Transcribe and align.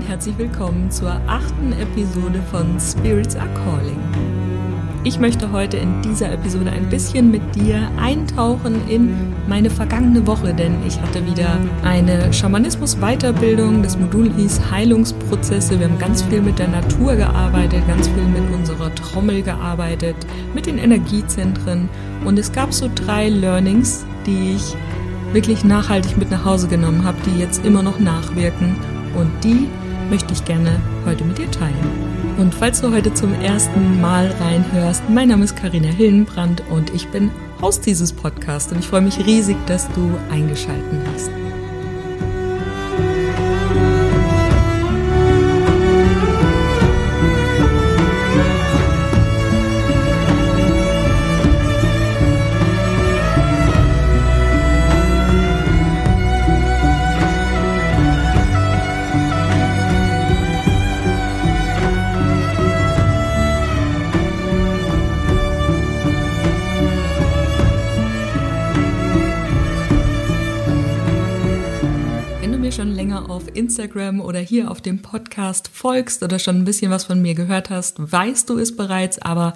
und 0.00 0.08
herzlich 0.08 0.38
willkommen 0.38 0.90
zur 0.90 1.10
achten 1.26 1.74
Episode 1.74 2.40
von 2.50 2.80
Spirits 2.80 3.36
Are 3.36 3.50
Calling. 3.52 3.98
Ich 5.04 5.18
möchte 5.20 5.52
heute 5.52 5.76
in 5.76 6.00
dieser 6.00 6.32
Episode 6.32 6.70
ein 6.70 6.88
bisschen 6.88 7.30
mit 7.30 7.42
dir 7.54 7.90
eintauchen 8.00 8.88
in 8.88 9.34
meine 9.46 9.68
vergangene 9.68 10.26
Woche, 10.26 10.54
denn 10.54 10.74
ich 10.86 10.98
hatte 11.02 11.26
wieder 11.26 11.58
eine 11.84 12.32
Schamanismus-Weiterbildung. 12.32 13.82
Das 13.82 13.98
Modul 13.98 14.32
hieß 14.32 14.70
Heilungsprozesse. 14.70 15.78
Wir 15.78 15.86
haben 15.86 15.98
ganz 15.98 16.22
viel 16.22 16.40
mit 16.40 16.58
der 16.58 16.68
Natur 16.68 17.16
gearbeitet, 17.16 17.86
ganz 17.86 18.08
viel 18.08 18.24
mit 18.24 18.50
unserer 18.54 18.94
Trommel 18.94 19.42
gearbeitet, 19.42 20.16
mit 20.54 20.64
den 20.64 20.78
Energiezentren. 20.78 21.90
Und 22.24 22.38
es 22.38 22.52
gab 22.52 22.72
so 22.72 22.88
drei 22.94 23.28
Learnings, 23.28 24.06
die 24.24 24.54
ich 24.54 24.74
wirklich 25.34 25.62
nachhaltig 25.62 26.16
mit 26.16 26.30
nach 26.30 26.46
Hause 26.46 26.68
genommen 26.68 27.04
habe, 27.04 27.18
die 27.26 27.38
jetzt 27.38 27.66
immer 27.66 27.82
noch 27.82 27.98
nachwirken. 27.98 28.76
Und 29.14 29.30
die 29.42 29.68
möchte 30.10 30.34
ich 30.34 30.44
gerne 30.44 30.80
heute 31.06 31.24
mit 31.24 31.38
dir 31.38 31.50
teilen. 31.50 31.74
Und 32.36 32.54
falls 32.54 32.80
du 32.80 32.92
heute 32.92 33.14
zum 33.14 33.32
ersten 33.40 34.00
Mal 34.00 34.26
reinhörst, 34.40 35.08
mein 35.08 35.28
Name 35.28 35.44
ist 35.44 35.56
Karina 35.56 35.88
Hillenbrand 35.88 36.62
und 36.68 36.92
ich 36.92 37.06
bin 37.08 37.30
Host 37.62 37.86
dieses 37.86 38.12
Podcasts 38.12 38.72
und 38.72 38.80
ich 38.80 38.88
freue 38.88 39.02
mich 39.02 39.24
riesig, 39.24 39.56
dass 39.66 39.88
du 39.92 40.10
eingeschalten 40.30 41.00
hast. 41.14 41.30
Instagram 73.60 74.20
oder 74.20 74.40
hier 74.40 74.70
auf 74.70 74.80
dem 74.80 75.02
Podcast 75.02 75.70
folgst 75.72 76.22
oder 76.22 76.38
schon 76.38 76.56
ein 76.56 76.64
bisschen 76.64 76.90
was 76.90 77.04
von 77.04 77.20
mir 77.20 77.34
gehört 77.34 77.70
hast, 77.70 77.96
weißt 77.98 78.48
du 78.48 78.58
es 78.58 78.74
bereits, 78.74 79.20
aber 79.20 79.54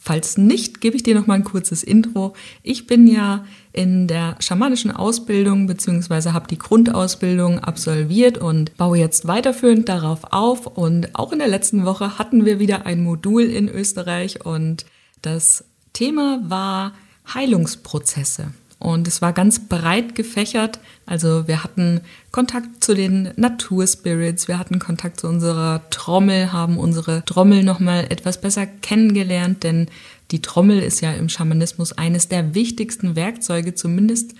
Falls 0.00 0.38
nicht, 0.38 0.80
gebe 0.80 0.96
ich 0.96 1.02
dir 1.02 1.16
noch 1.16 1.26
mal 1.26 1.34
ein 1.34 1.44
kurzes 1.44 1.82
Intro. 1.82 2.32
Ich 2.62 2.86
bin 2.86 3.08
ja 3.08 3.44
in 3.72 4.06
der 4.06 4.36
schamanischen 4.38 4.92
Ausbildung 4.92 5.66
beziehungsweise 5.66 6.32
habe 6.32 6.46
die 6.46 6.56
Grundausbildung 6.56 7.58
absolviert 7.58 8.38
und 8.38 8.76
baue 8.76 8.96
jetzt 8.96 9.26
weiterführend 9.26 9.88
darauf 9.88 10.32
auf. 10.32 10.68
Und 10.68 11.16
auch 11.16 11.32
in 11.32 11.40
der 11.40 11.48
letzten 11.48 11.84
Woche 11.84 12.16
hatten 12.16 12.46
wir 12.46 12.60
wieder 12.60 12.86
ein 12.86 13.02
Modul 13.02 13.42
in 13.42 13.68
Österreich 13.68 14.46
und 14.46 14.86
das 15.20 15.64
Thema 15.92 16.40
war 16.44 16.94
Heilungsprozesse. 17.34 18.52
Und 18.78 19.08
es 19.08 19.20
war 19.20 19.32
ganz 19.32 19.68
breit 19.68 20.14
gefächert. 20.14 20.78
Also 21.04 21.48
wir 21.48 21.64
hatten 21.64 22.00
Kontakt 22.30 22.84
zu 22.84 22.94
den 22.94 23.30
Naturspirits, 23.36 24.46
wir 24.46 24.58
hatten 24.58 24.78
Kontakt 24.78 25.20
zu 25.20 25.26
unserer 25.26 25.82
Trommel, 25.90 26.52
haben 26.52 26.78
unsere 26.78 27.24
Trommel 27.24 27.64
nochmal 27.64 28.06
etwas 28.08 28.40
besser 28.40 28.66
kennengelernt, 28.66 29.64
denn 29.64 29.88
die 30.30 30.42
Trommel 30.42 30.80
ist 30.80 31.00
ja 31.00 31.12
im 31.12 31.28
Schamanismus 31.28 31.92
eines 31.92 32.28
der 32.28 32.54
wichtigsten 32.54 33.16
Werkzeuge, 33.16 33.74
zumindest 33.74 34.34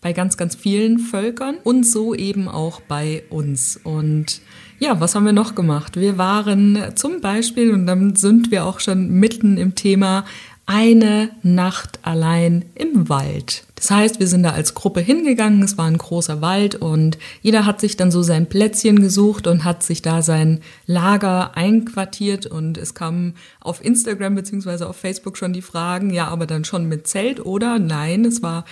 bei 0.00 0.12
ganz, 0.12 0.36
ganz 0.36 0.54
vielen 0.54 0.98
Völkern 0.98 1.56
und 1.62 1.84
so 1.84 2.14
eben 2.14 2.48
auch 2.48 2.80
bei 2.80 3.24
uns. 3.28 3.78
Und 3.82 4.40
ja, 4.78 4.98
was 5.00 5.14
haben 5.14 5.26
wir 5.26 5.32
noch 5.32 5.54
gemacht? 5.54 5.96
Wir 5.96 6.16
waren 6.16 6.92
zum 6.94 7.20
Beispiel, 7.20 7.72
und 7.72 7.86
dann 7.86 8.16
sind 8.16 8.50
wir 8.50 8.64
auch 8.64 8.80
schon 8.80 9.10
mitten 9.10 9.58
im 9.58 9.74
Thema, 9.74 10.24
eine 10.72 11.30
Nacht 11.42 11.98
allein 12.02 12.64
im 12.76 13.08
Wald. 13.08 13.64
Das 13.74 13.90
heißt, 13.90 14.20
wir 14.20 14.28
sind 14.28 14.44
da 14.44 14.50
als 14.50 14.74
Gruppe 14.74 15.00
hingegangen, 15.00 15.64
es 15.64 15.76
war 15.76 15.86
ein 15.86 15.98
großer 15.98 16.42
Wald 16.42 16.76
und 16.76 17.18
jeder 17.42 17.66
hat 17.66 17.80
sich 17.80 17.96
dann 17.96 18.12
so 18.12 18.22
sein 18.22 18.48
Plätzchen 18.48 19.00
gesucht 19.00 19.48
und 19.48 19.64
hat 19.64 19.82
sich 19.82 20.00
da 20.00 20.22
sein 20.22 20.60
Lager 20.86 21.56
einquartiert 21.56 22.46
und 22.46 22.78
es 22.78 22.94
kamen 22.94 23.34
auf 23.58 23.84
Instagram 23.84 24.36
beziehungsweise 24.36 24.88
auf 24.88 24.94
Facebook 24.94 25.36
schon 25.36 25.52
die 25.52 25.60
Fragen, 25.60 26.10
ja, 26.10 26.28
aber 26.28 26.46
dann 26.46 26.64
schon 26.64 26.86
mit 26.86 27.08
Zelt 27.08 27.44
oder 27.44 27.80
nein, 27.80 28.24
es 28.24 28.40
war 28.40 28.64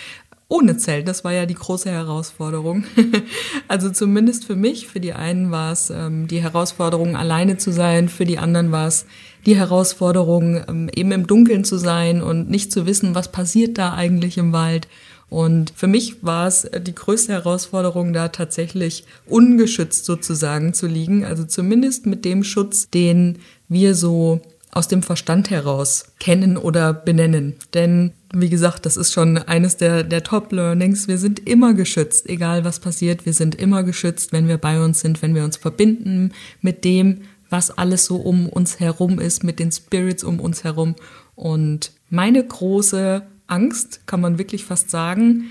ohne 0.47 0.77
Zelt. 0.77 1.09
Das 1.09 1.25
war 1.25 1.33
ja 1.33 1.47
die 1.47 1.55
große 1.55 1.91
Herausforderung. 1.91 2.85
also 3.69 3.91
zumindest 3.91 4.45
für 4.45 4.57
mich, 4.57 4.87
für 4.87 5.01
die 5.01 5.15
einen 5.15 5.51
war 5.51 5.73
es 5.73 5.91
ähm, 5.91 6.29
die 6.29 6.43
Herausforderung, 6.43 7.17
alleine 7.17 7.59
zu 7.59 7.73
sein, 7.73 8.09
für 8.09 8.25
die 8.25 8.39
anderen 8.39 8.71
war 8.71 8.87
es 8.87 9.05
die 9.49 9.57
Herausforderung, 9.57 10.61
ähm, 10.69 10.91
eben 10.95 11.11
im 11.11 11.27
Dunkeln 11.27 11.65
zu 11.65 11.79
sein 11.79 12.23
und 12.23 12.51
nicht 12.51 12.71
zu 12.71 12.85
wissen, 12.85 13.15
was 13.15 13.33
passiert 13.33 13.79
da 13.79 13.95
eigentlich 13.95 14.37
im 14.37 14.53
Wald. 14.53 14.89
Und 15.31 15.73
für 15.75 15.87
mich 15.87 16.23
war 16.23 16.47
es 16.47 16.71
die 16.87 16.95
größte 16.95 17.33
Herausforderung, 17.33 18.13
da 18.13 18.29
tatsächlich 18.29 19.05
ungeschützt 19.27 20.05
sozusagen 20.05 20.75
zu 20.75 20.87
liegen. 20.87 21.25
Also 21.25 21.45
zumindest 21.45 22.07
mit 22.07 22.25
dem 22.25 22.45
Schutz, 22.45 22.91
den 22.91 23.39
wir 23.69 23.95
so 23.95 24.41
aus 24.71 24.89
dem 24.89 25.03
Verstand 25.03 25.51
heraus 25.51 26.13
kennen 26.21 26.59
oder 26.59 26.93
benennen. 26.93 27.55
Denn, 27.73 28.13
wie 28.35 28.51
gesagt, 28.51 28.85
das 28.85 28.99
ist 28.99 29.13
schon 29.13 29.39
eines 29.39 29.79
der, 29.79 30.03
der 30.05 30.23
Top-Learnings. 30.23 31.09
Wir 31.09 31.19
sind 31.19 31.47
immer 31.49 31.73
geschützt, 31.73 32.29
egal 32.29 32.65
was 32.65 32.81
passiert. 32.81 33.25
Wir 33.25 33.33
sind 33.33 33.55
immer 33.55 33.83
geschützt, 33.83 34.33
wenn 34.33 34.47
wir 34.47 34.59
bei 34.59 34.83
uns 34.83 35.01
sind, 35.01 35.23
wenn 35.23 35.35
wir 35.35 35.45
uns 35.45 35.57
verbinden 35.57 36.33
mit 36.61 36.85
dem, 36.85 37.23
was 37.51 37.71
alles 37.71 38.05
so 38.05 38.17
um 38.17 38.49
uns 38.49 38.81
herum 38.81 39.19
ist, 39.19 39.45
mit 39.45 39.59
den 39.59 39.73
Spirits 39.73 40.25
um 40.25 40.41
uns 40.41 40.65
herum. 40.65 40.95
Und 41.35 41.93
meine 42.11 42.45
große 42.45 43.27
Angst, 43.47 44.07
kann 44.07 44.21
man 44.21 44.39
wirklich 44.39 44.65
fast 44.65 44.91
sagen, 44.91 45.47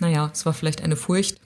naja, 0.00 0.30
es 0.32 0.44
war 0.46 0.52
vielleicht 0.52 0.82
eine 0.82 0.96
Furcht. 0.96 1.38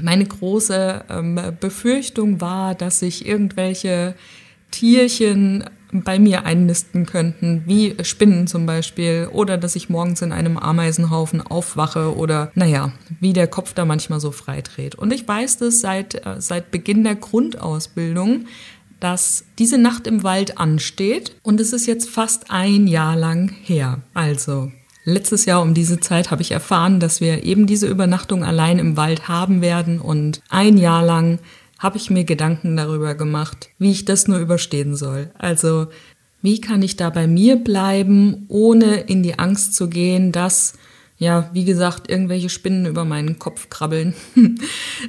Meine 0.00 0.24
große 0.24 1.04
ähm, 1.08 1.40
Befürchtung 1.60 2.40
war, 2.40 2.74
dass 2.74 3.00
sich 3.00 3.26
irgendwelche 3.26 4.14
Tierchen 4.70 5.64
bei 5.90 6.18
mir 6.18 6.44
einnisten 6.44 7.06
könnten, 7.06 7.62
wie 7.64 7.96
Spinnen 8.02 8.46
zum 8.46 8.66
Beispiel, 8.66 9.28
oder 9.32 9.56
dass 9.56 9.76
ich 9.76 9.88
morgens 9.88 10.20
in 10.20 10.32
einem 10.32 10.58
Ameisenhaufen 10.58 11.40
aufwache 11.40 12.14
oder 12.14 12.52
naja, 12.54 12.92
wie 13.20 13.32
der 13.32 13.46
Kopf 13.46 13.72
da 13.72 13.86
manchmal 13.86 14.20
so 14.20 14.30
freidreht. 14.30 14.96
Und 14.96 15.12
ich 15.12 15.26
weiß 15.26 15.58
das 15.58 15.80
seit, 15.80 16.26
äh, 16.26 16.40
seit 16.40 16.70
Beginn 16.70 17.04
der 17.04 17.14
Grundausbildung, 17.14 18.46
dass 19.00 19.44
diese 19.58 19.78
Nacht 19.78 20.06
im 20.06 20.22
Wald 20.22 20.58
ansteht 20.58 21.36
und 21.42 21.60
es 21.60 21.72
ist 21.72 21.86
jetzt 21.86 22.08
fast 22.08 22.50
ein 22.50 22.86
Jahr 22.86 23.16
lang 23.16 23.52
her. 23.62 24.00
Also 24.14 24.70
letztes 25.04 25.44
Jahr 25.44 25.62
um 25.62 25.74
diese 25.74 26.00
Zeit 26.00 26.30
habe 26.30 26.42
ich 26.42 26.50
erfahren, 26.50 27.00
dass 27.00 27.20
wir 27.20 27.44
eben 27.44 27.66
diese 27.66 27.86
Übernachtung 27.86 28.44
allein 28.44 28.78
im 28.78 28.96
Wald 28.96 29.28
haben 29.28 29.62
werden 29.62 30.00
und 30.00 30.42
ein 30.48 30.76
Jahr 30.76 31.04
lang 31.04 31.38
habe 31.78 31.96
ich 31.96 32.10
mir 32.10 32.24
Gedanken 32.24 32.76
darüber 32.76 33.14
gemacht, 33.14 33.70
wie 33.78 33.90
ich 33.90 34.04
das 34.04 34.28
nur 34.28 34.38
überstehen 34.38 34.96
soll. 34.96 35.30
Also, 35.38 35.86
wie 36.42 36.60
kann 36.60 36.82
ich 36.82 36.96
da 36.96 37.10
bei 37.10 37.26
mir 37.26 37.56
bleiben, 37.56 38.44
ohne 38.48 39.00
in 39.00 39.22
die 39.22 39.38
Angst 39.38 39.74
zu 39.74 39.88
gehen, 39.88 40.32
dass, 40.32 40.74
ja, 41.18 41.50
wie 41.52 41.64
gesagt, 41.64 42.10
irgendwelche 42.10 42.48
Spinnen 42.48 42.86
über 42.86 43.04
meinen 43.04 43.38
Kopf 43.38 43.70
krabbeln. 43.70 44.14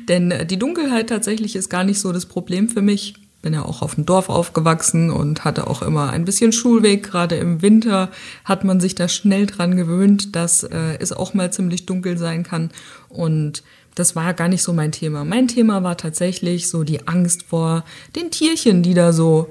Denn 0.08 0.48
die 0.48 0.60
Dunkelheit 0.60 1.10
tatsächlich 1.10 1.56
ist 1.56 1.70
gar 1.70 1.84
nicht 1.84 2.00
so 2.00 2.12
das 2.12 2.26
Problem 2.26 2.70
für 2.70 2.82
mich. 2.82 3.16
Bin 3.42 3.54
ja 3.54 3.64
auch 3.64 3.82
auf 3.82 3.96
dem 3.96 4.06
Dorf 4.06 4.28
aufgewachsen 4.28 5.12
und 5.12 5.46
hatte 5.46 5.68
auch 5.68 5.82
immer 5.82 6.10
ein 6.10 6.26
bisschen 6.26 6.52
Schulweg. 6.52 7.04
Gerade 7.04 7.36
im 7.36 7.62
Winter 7.62 8.10
hat 8.44 8.66
man 8.66 8.82
sich 8.82 8.96
da 8.96 9.08
schnell 9.08 9.46
dran 9.46 9.78
gewöhnt, 9.78 10.36
dass 10.36 10.64
äh, 10.64 10.98
es 11.00 11.14
auch 11.14 11.34
mal 11.34 11.52
ziemlich 11.52 11.86
dunkel 11.86 12.18
sein 12.18 12.44
kann. 12.44 12.72
Und 13.08 13.64
das 13.96 14.16
war 14.16 14.34
gar 14.34 14.50
nicht 14.50 14.64
so 14.64 14.74
mein 14.74 14.92
Thema. 14.92 15.24
Mein 15.24 15.48
Thema 15.48 15.84
war 15.84 15.98
tatsächlich 15.98 16.70
so 16.70 16.84
die 16.84 17.08
Angst 17.08 17.44
vor 17.44 17.86
den 18.16 18.30
Tierchen, 18.30 18.84
die 18.84 18.94
da 18.94 19.14
so 19.14 19.50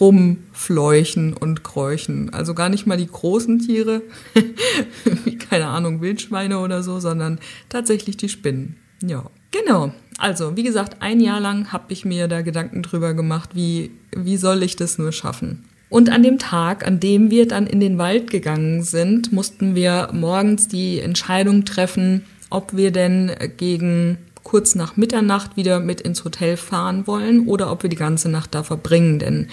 rumfleuchen 0.00 1.32
und 1.32 1.62
kräuchen. 1.62 2.32
Also 2.34 2.54
gar 2.54 2.68
nicht 2.68 2.86
mal 2.86 2.96
die 2.96 3.06
großen 3.06 3.60
Tiere, 3.60 4.02
wie 5.24 5.38
keine 5.38 5.68
Ahnung, 5.68 6.00
Wildschweine 6.00 6.58
oder 6.58 6.82
so, 6.82 6.98
sondern 6.98 7.38
tatsächlich 7.68 8.16
die 8.16 8.28
Spinnen. 8.28 8.76
Ja, 9.02 9.30
genau. 9.50 9.92
Also, 10.18 10.56
wie 10.56 10.62
gesagt, 10.62 10.96
ein 11.00 11.20
Jahr 11.20 11.40
lang 11.40 11.72
habe 11.72 11.92
ich 11.92 12.04
mir 12.04 12.28
da 12.28 12.42
Gedanken 12.42 12.82
drüber 12.82 13.14
gemacht, 13.14 13.50
wie, 13.54 13.90
wie 14.16 14.36
soll 14.36 14.62
ich 14.62 14.76
das 14.76 14.98
nur 14.98 15.12
schaffen. 15.12 15.64
Und 15.88 16.08
an 16.08 16.22
dem 16.22 16.38
Tag, 16.38 16.86
an 16.86 17.00
dem 17.00 17.30
wir 17.30 17.46
dann 17.46 17.66
in 17.66 17.78
den 17.78 17.98
Wald 17.98 18.30
gegangen 18.30 18.82
sind, 18.82 19.32
mussten 19.32 19.74
wir 19.74 20.08
morgens 20.12 20.68
die 20.68 21.00
Entscheidung 21.00 21.66
treffen, 21.66 22.24
ob 22.48 22.74
wir 22.74 22.92
denn 22.92 23.30
gegen 23.58 24.16
kurz 24.42 24.74
nach 24.74 24.96
Mitternacht 24.96 25.56
wieder 25.56 25.80
mit 25.80 26.00
ins 26.00 26.24
Hotel 26.24 26.56
fahren 26.56 27.06
wollen 27.06 27.46
oder 27.46 27.70
ob 27.70 27.82
wir 27.82 27.90
die 27.90 27.96
ganze 27.96 28.30
Nacht 28.30 28.54
da 28.54 28.62
verbringen. 28.62 29.18
Denn 29.18 29.48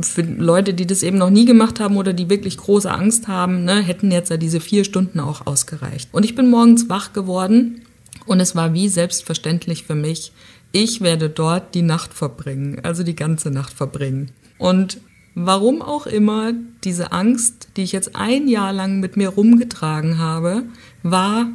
für 0.00 0.22
Leute, 0.22 0.74
die 0.74 0.86
das 0.86 1.02
eben 1.02 1.18
noch 1.18 1.30
nie 1.30 1.44
gemacht 1.44 1.80
haben 1.80 1.96
oder 1.96 2.12
die 2.12 2.28
wirklich 2.28 2.56
große 2.56 2.90
Angst 2.90 3.28
haben, 3.28 3.64
ne, 3.64 3.80
hätten 3.80 4.10
jetzt 4.10 4.30
ja 4.30 4.36
diese 4.36 4.60
vier 4.60 4.84
Stunden 4.84 5.20
auch 5.20 5.46
ausgereicht. 5.46 6.08
Und 6.12 6.24
ich 6.24 6.34
bin 6.34 6.50
morgens 6.50 6.88
wach 6.88 7.12
geworden 7.12 7.82
Und 8.28 8.40
es 8.40 8.54
war 8.54 8.74
wie 8.74 8.88
selbstverständlich 8.88 9.84
für 9.84 9.94
mich, 9.94 10.32
ich 10.70 11.00
werde 11.00 11.30
dort 11.30 11.74
die 11.74 11.82
Nacht 11.82 12.12
verbringen, 12.12 12.78
also 12.82 13.02
die 13.02 13.16
ganze 13.16 13.50
Nacht 13.50 13.72
verbringen. 13.72 14.32
Und 14.58 15.00
warum 15.34 15.80
auch 15.80 16.06
immer 16.06 16.52
diese 16.84 17.10
Angst, 17.12 17.68
die 17.76 17.84
ich 17.84 17.92
jetzt 17.92 18.14
ein 18.14 18.46
Jahr 18.46 18.74
lang 18.74 19.00
mit 19.00 19.16
mir 19.16 19.30
rumgetragen 19.30 20.18
habe, 20.18 20.64
war 21.02 21.48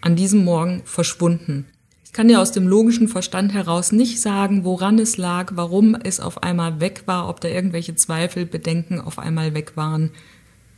an 0.00 0.16
diesem 0.16 0.42
Morgen 0.42 0.80
verschwunden. 0.86 1.66
Ich 2.02 2.14
kann 2.14 2.28
dir 2.28 2.40
aus 2.40 2.50
dem 2.50 2.66
logischen 2.66 3.08
Verstand 3.08 3.52
heraus 3.52 3.92
nicht 3.92 4.18
sagen, 4.22 4.64
woran 4.64 4.98
es 4.98 5.18
lag, 5.18 5.52
warum 5.54 5.94
es 5.94 6.18
auf 6.18 6.42
einmal 6.42 6.80
weg 6.80 7.02
war, 7.04 7.28
ob 7.28 7.42
da 7.42 7.48
irgendwelche 7.48 7.94
Zweifel, 7.94 8.46
Bedenken 8.46 9.02
auf 9.02 9.18
einmal 9.18 9.52
weg 9.52 9.72
waren. 9.76 10.12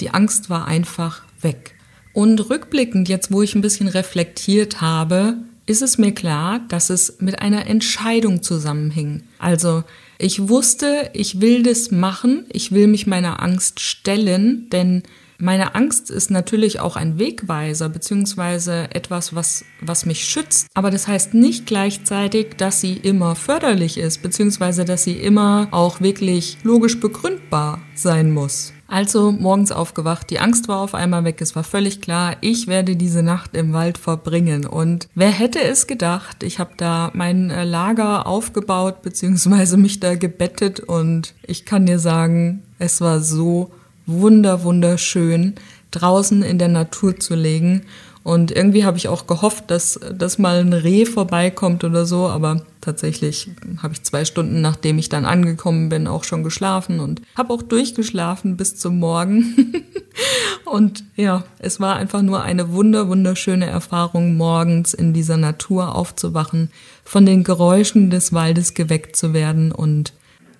Die 0.00 0.10
Angst 0.10 0.50
war 0.50 0.66
einfach 0.66 1.22
weg. 1.40 1.77
Und 2.12 2.50
rückblickend, 2.50 3.08
jetzt 3.08 3.30
wo 3.30 3.42
ich 3.42 3.54
ein 3.54 3.60
bisschen 3.60 3.88
reflektiert 3.88 4.80
habe, 4.80 5.36
ist 5.66 5.82
es 5.82 5.98
mir 5.98 6.12
klar, 6.12 6.60
dass 6.68 6.88
es 6.90 7.20
mit 7.20 7.40
einer 7.40 7.66
Entscheidung 7.66 8.42
zusammenhing. 8.42 9.22
Also 9.38 9.84
ich 10.18 10.48
wusste, 10.48 11.10
ich 11.12 11.40
will 11.40 11.62
das 11.62 11.90
machen, 11.90 12.46
ich 12.50 12.72
will 12.72 12.86
mich 12.86 13.06
meiner 13.06 13.42
Angst 13.42 13.80
stellen, 13.80 14.70
denn 14.70 15.02
meine 15.40 15.76
Angst 15.76 16.10
ist 16.10 16.32
natürlich 16.32 16.80
auch 16.80 16.96
ein 16.96 17.20
Wegweiser 17.20 17.88
beziehungsweise 17.88 18.88
etwas, 18.92 19.36
was, 19.36 19.64
was 19.80 20.04
mich 20.04 20.24
schützt. 20.24 20.66
Aber 20.74 20.90
das 20.90 21.06
heißt 21.06 21.32
nicht 21.34 21.64
gleichzeitig, 21.66 22.56
dass 22.56 22.80
sie 22.80 22.94
immer 22.94 23.36
förderlich 23.36 23.98
ist 23.98 24.22
beziehungsweise 24.22 24.84
dass 24.84 25.04
sie 25.04 25.12
immer 25.12 25.68
auch 25.70 26.00
wirklich 26.00 26.58
logisch 26.64 26.98
begründbar 26.98 27.80
sein 27.94 28.32
muss. 28.32 28.72
Also 28.90 29.30
morgens 29.32 29.70
aufgewacht, 29.70 30.30
die 30.30 30.40
Angst 30.40 30.66
war 30.66 30.80
auf 30.80 30.94
einmal 30.94 31.22
weg, 31.24 31.42
es 31.42 31.54
war 31.54 31.62
völlig 31.62 32.00
klar, 32.00 32.36
ich 32.40 32.68
werde 32.68 32.96
diese 32.96 33.22
Nacht 33.22 33.54
im 33.54 33.74
Wald 33.74 33.98
verbringen. 33.98 34.64
Und 34.64 35.08
wer 35.14 35.28
hätte 35.28 35.60
es 35.60 35.86
gedacht, 35.86 36.42
ich 36.42 36.58
habe 36.58 36.70
da 36.78 37.10
mein 37.12 37.50
äh, 37.50 37.64
Lager 37.64 38.26
aufgebaut 38.26 39.02
beziehungsweise 39.02 39.76
mich 39.76 40.00
da 40.00 40.14
gebettet 40.14 40.80
und 40.80 41.34
ich 41.42 41.66
kann 41.66 41.84
dir 41.84 41.98
sagen, 41.98 42.62
es 42.78 43.02
war 43.02 43.20
so 43.20 43.70
wunder, 44.06 44.64
wunderschön, 44.64 45.56
draußen 45.90 46.42
in 46.42 46.58
der 46.58 46.68
Natur 46.68 47.20
zu 47.20 47.34
legen. 47.34 47.82
Und 48.28 48.50
irgendwie 48.50 48.84
habe 48.84 48.98
ich 48.98 49.08
auch 49.08 49.26
gehofft, 49.26 49.70
dass, 49.70 49.98
dass 50.12 50.36
mal 50.36 50.60
ein 50.60 50.74
Reh 50.74 51.06
vorbeikommt 51.06 51.82
oder 51.82 52.04
so, 52.04 52.28
aber 52.28 52.60
tatsächlich 52.82 53.48
habe 53.82 53.94
ich 53.94 54.02
zwei 54.02 54.26
Stunden, 54.26 54.60
nachdem 54.60 54.98
ich 54.98 55.08
dann 55.08 55.24
angekommen 55.24 55.88
bin, 55.88 56.06
auch 56.06 56.24
schon 56.24 56.44
geschlafen 56.44 57.00
und 57.00 57.22
habe 57.38 57.54
auch 57.54 57.62
durchgeschlafen 57.62 58.58
bis 58.58 58.76
zum 58.76 58.98
Morgen. 58.98 59.72
und 60.66 61.04
ja, 61.16 61.42
es 61.58 61.80
war 61.80 61.96
einfach 61.96 62.20
nur 62.20 62.42
eine 62.42 62.70
wunder, 62.70 63.08
wunderschöne 63.08 63.64
Erfahrung, 63.64 64.36
morgens 64.36 64.92
in 64.92 65.14
dieser 65.14 65.38
Natur 65.38 65.94
aufzuwachen, 65.94 66.70
von 67.04 67.24
den 67.24 67.44
Geräuschen 67.44 68.10
des 68.10 68.34
Waldes 68.34 68.74
geweckt 68.74 69.16
zu 69.16 69.32
werden 69.32 69.72
und 69.72 70.12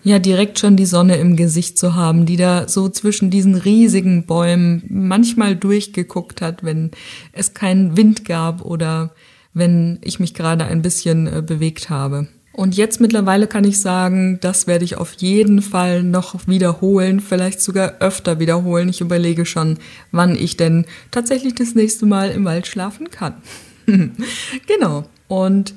ja 0.09 0.19
direkt 0.19 0.59
schon 0.59 0.77
die 0.77 0.87
Sonne 0.87 1.17
im 1.17 1.37
Gesicht 1.37 1.79
zu 1.79 1.95
haben, 1.95 2.27
die 2.27 2.37
da 2.37 2.69
so 2.69 2.89
zwischen 2.89 3.31
diesen 3.31 3.55
riesigen 3.55 4.27
Bäumen 4.27 4.83
manchmal 4.89 5.57
durchgeguckt 5.57 6.43
hat, 6.43 6.65
wenn 6.65 6.91
es 7.33 7.55
keinen 7.55 7.97
Wind 7.97 8.25
gab 8.25 8.65
oder 8.65 9.15
wenn 9.55 9.99
ich 10.03 10.21
mich 10.21 10.35
gerade 10.35 10.65
ein 10.65 10.83
bisschen 10.83 11.27
äh, 11.27 11.43
bewegt 11.43 11.91
habe. 11.91 12.29
Und 12.53 12.77
jetzt 12.77 13.01
mittlerweile 13.01 13.47
kann 13.47 13.63
ich 13.63 13.81
sagen, 13.81 14.41
das 14.41 14.67
werde 14.67 14.85
ich 14.85 14.97
auf 14.97 15.13
jeden 15.19 15.63
Fall 15.63 16.03
noch 16.03 16.49
wiederholen, 16.49 17.21
vielleicht 17.21 17.61
sogar 17.61 17.99
öfter 18.01 18.41
wiederholen. 18.41 18.89
Ich 18.89 19.01
überlege 19.01 19.47
schon, 19.47 19.79
wann 20.11 20.35
ich 20.35 20.57
denn 20.57 20.85
tatsächlich 21.13 21.55
das 21.55 21.77
nächste 21.77 22.05
Mal 22.05 22.31
im 22.31 22.45
Wald 22.45 22.67
schlafen 22.67 23.13
kann. 23.13 23.35
genau. 24.67 25.05
Und 25.29 25.75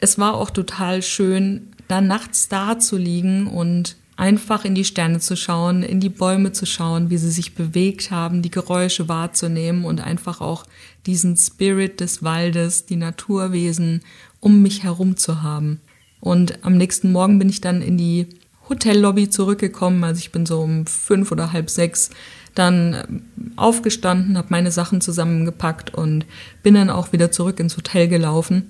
es 0.00 0.18
war 0.18 0.34
auch 0.34 0.50
total 0.50 1.02
schön, 1.02 1.68
da 1.90 2.00
nachts 2.00 2.48
da 2.48 2.78
zu 2.78 2.96
liegen 2.96 3.46
und 3.46 3.96
einfach 4.16 4.66
in 4.66 4.74
die 4.74 4.84
Sterne 4.84 5.18
zu 5.18 5.34
schauen, 5.34 5.82
in 5.82 5.98
die 5.98 6.10
Bäume 6.10 6.52
zu 6.52 6.66
schauen, 6.66 7.08
wie 7.08 7.16
sie 7.16 7.30
sich 7.30 7.54
bewegt 7.54 8.10
haben, 8.10 8.42
die 8.42 8.50
Geräusche 8.50 9.08
wahrzunehmen 9.08 9.84
und 9.84 10.00
einfach 10.00 10.42
auch 10.42 10.64
diesen 11.06 11.36
Spirit 11.36 12.00
des 12.00 12.22
Waldes, 12.22 12.84
die 12.84 12.96
Naturwesen 12.96 14.02
um 14.38 14.60
mich 14.60 14.82
herum 14.82 15.16
zu 15.16 15.42
haben. 15.42 15.80
Und 16.20 16.64
am 16.64 16.76
nächsten 16.76 17.12
Morgen 17.12 17.38
bin 17.38 17.48
ich 17.48 17.62
dann 17.62 17.80
in 17.80 17.96
die 17.96 18.26
Hotellobby 18.68 19.30
zurückgekommen, 19.30 20.04
also 20.04 20.18
ich 20.18 20.32
bin 20.32 20.44
so 20.44 20.60
um 20.60 20.86
fünf 20.86 21.32
oder 21.32 21.52
halb 21.52 21.70
sechs 21.70 22.10
dann 22.54 23.22
aufgestanden, 23.56 24.36
habe 24.36 24.48
meine 24.50 24.70
Sachen 24.70 25.00
zusammengepackt 25.00 25.94
und 25.94 26.26
bin 26.62 26.74
dann 26.74 26.90
auch 26.90 27.12
wieder 27.12 27.32
zurück 27.32 27.58
ins 27.58 27.76
Hotel 27.76 28.06
gelaufen 28.06 28.66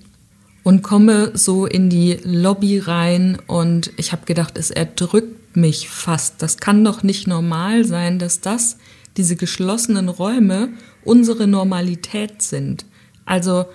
und 0.62 0.82
komme 0.82 1.32
so 1.34 1.66
in 1.66 1.88
die 1.88 2.18
Lobby 2.22 2.78
rein 2.78 3.38
und 3.46 3.92
ich 3.96 4.12
habe 4.12 4.26
gedacht, 4.26 4.58
es 4.58 4.70
erdrückt 4.70 5.56
mich 5.56 5.88
fast. 5.88 6.42
Das 6.42 6.58
kann 6.58 6.84
doch 6.84 7.02
nicht 7.02 7.26
normal 7.26 7.84
sein, 7.84 8.18
dass 8.18 8.40
das, 8.40 8.76
diese 9.16 9.36
geschlossenen 9.36 10.08
Räume, 10.08 10.70
unsere 11.04 11.46
Normalität 11.46 12.42
sind. 12.42 12.84
Also 13.24 13.66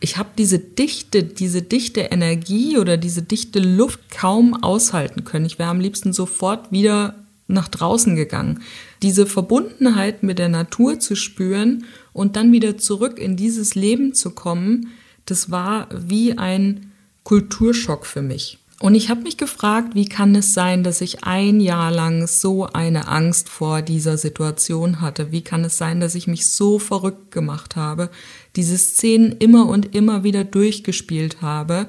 ich 0.00 0.16
habe 0.16 0.30
diese 0.36 0.58
dichte, 0.58 1.22
diese 1.22 1.62
dichte 1.62 2.00
Energie 2.00 2.76
oder 2.76 2.96
diese 2.96 3.22
dichte 3.22 3.60
Luft 3.60 4.10
kaum 4.10 4.54
aushalten 4.62 5.24
können. 5.24 5.46
Ich 5.46 5.58
wäre 5.58 5.70
am 5.70 5.80
liebsten 5.80 6.12
sofort 6.12 6.72
wieder 6.72 7.14
nach 7.46 7.68
draußen 7.68 8.16
gegangen. 8.16 8.62
Diese 9.02 9.26
Verbundenheit 9.26 10.22
mit 10.22 10.38
der 10.38 10.48
Natur 10.48 10.98
zu 10.98 11.14
spüren 11.14 11.84
und 12.12 12.34
dann 12.34 12.50
wieder 12.50 12.78
zurück 12.78 13.18
in 13.18 13.36
dieses 13.36 13.74
Leben 13.74 14.14
zu 14.14 14.30
kommen, 14.30 14.88
das 15.26 15.50
war 15.50 15.88
wie 15.94 16.38
ein 16.38 16.92
Kulturschock 17.24 18.06
für 18.06 18.22
mich. 18.22 18.58
Und 18.82 18.96
ich 18.96 19.10
habe 19.10 19.20
mich 19.20 19.36
gefragt, 19.36 19.94
wie 19.94 20.06
kann 20.06 20.34
es 20.34 20.54
sein, 20.54 20.82
dass 20.82 21.00
ich 21.00 21.22
ein 21.22 21.60
Jahr 21.60 21.92
lang 21.92 22.26
so 22.26 22.66
eine 22.66 23.06
Angst 23.06 23.48
vor 23.48 23.80
dieser 23.80 24.18
Situation 24.18 25.00
hatte? 25.00 25.30
Wie 25.30 25.42
kann 25.42 25.62
es 25.62 25.78
sein, 25.78 26.00
dass 26.00 26.16
ich 26.16 26.26
mich 26.26 26.48
so 26.48 26.80
verrückt 26.80 27.30
gemacht 27.30 27.76
habe, 27.76 28.10
diese 28.56 28.76
Szenen 28.76 29.36
immer 29.38 29.68
und 29.68 29.94
immer 29.94 30.24
wieder 30.24 30.42
durchgespielt 30.42 31.42
habe? 31.42 31.86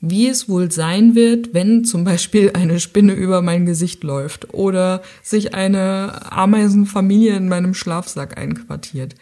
Wie 0.00 0.28
es 0.28 0.48
wohl 0.48 0.72
sein 0.72 1.14
wird, 1.14 1.52
wenn 1.52 1.84
zum 1.84 2.04
Beispiel 2.04 2.52
eine 2.54 2.80
Spinne 2.80 3.12
über 3.12 3.42
mein 3.42 3.66
Gesicht 3.66 4.02
läuft 4.02 4.54
oder 4.54 5.02
sich 5.22 5.52
eine 5.52 6.32
Ameisenfamilie 6.32 7.36
in 7.36 7.50
meinem 7.50 7.74
Schlafsack 7.74 8.38
einquartiert. 8.38 9.14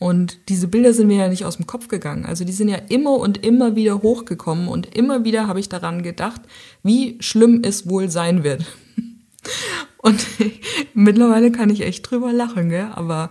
Und 0.00 0.48
diese 0.48 0.66
Bilder 0.66 0.94
sind 0.94 1.08
mir 1.08 1.18
ja 1.18 1.28
nicht 1.28 1.44
aus 1.44 1.58
dem 1.58 1.66
Kopf 1.66 1.88
gegangen. 1.88 2.24
Also 2.24 2.46
die 2.46 2.54
sind 2.54 2.70
ja 2.70 2.78
immer 2.88 3.12
und 3.12 3.44
immer 3.44 3.76
wieder 3.76 4.00
hochgekommen 4.00 4.66
und 4.66 4.96
immer 4.96 5.24
wieder 5.24 5.46
habe 5.46 5.60
ich 5.60 5.68
daran 5.68 6.02
gedacht, 6.02 6.40
wie 6.82 7.18
schlimm 7.20 7.60
es 7.62 7.86
wohl 7.88 8.08
sein 8.08 8.42
wird. 8.42 8.64
Und 9.98 10.26
mittlerweile 10.94 11.52
kann 11.52 11.68
ich 11.68 11.82
echt 11.82 12.10
drüber 12.10 12.32
lachen, 12.32 12.70
gell? 12.70 12.88
aber 12.94 13.30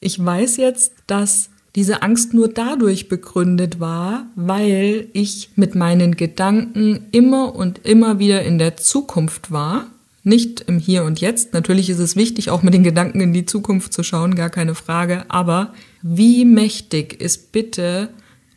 ich 0.00 0.24
weiß 0.24 0.56
jetzt, 0.56 0.92
dass 1.06 1.50
diese 1.76 2.02
Angst 2.02 2.34
nur 2.34 2.48
dadurch 2.48 3.08
begründet 3.08 3.78
war, 3.78 4.26
weil 4.34 5.08
ich 5.12 5.50
mit 5.54 5.76
meinen 5.76 6.16
Gedanken 6.16 7.06
immer 7.12 7.54
und 7.54 7.86
immer 7.86 8.18
wieder 8.18 8.42
in 8.42 8.58
der 8.58 8.76
Zukunft 8.76 9.52
war 9.52 9.86
nicht 10.26 10.62
im 10.62 10.78
Hier 10.78 11.04
und 11.04 11.20
Jetzt. 11.20 11.52
Natürlich 11.52 11.88
ist 11.88 12.00
es 12.00 12.16
wichtig, 12.16 12.50
auch 12.50 12.62
mit 12.62 12.74
den 12.74 12.82
Gedanken 12.82 13.20
in 13.20 13.32
die 13.32 13.46
Zukunft 13.46 13.92
zu 13.92 14.02
schauen, 14.02 14.34
gar 14.34 14.50
keine 14.50 14.74
Frage. 14.74 15.24
Aber 15.28 15.72
wie 16.02 16.44
mächtig 16.44 17.20
ist 17.20 17.52
bitte 17.52 18.10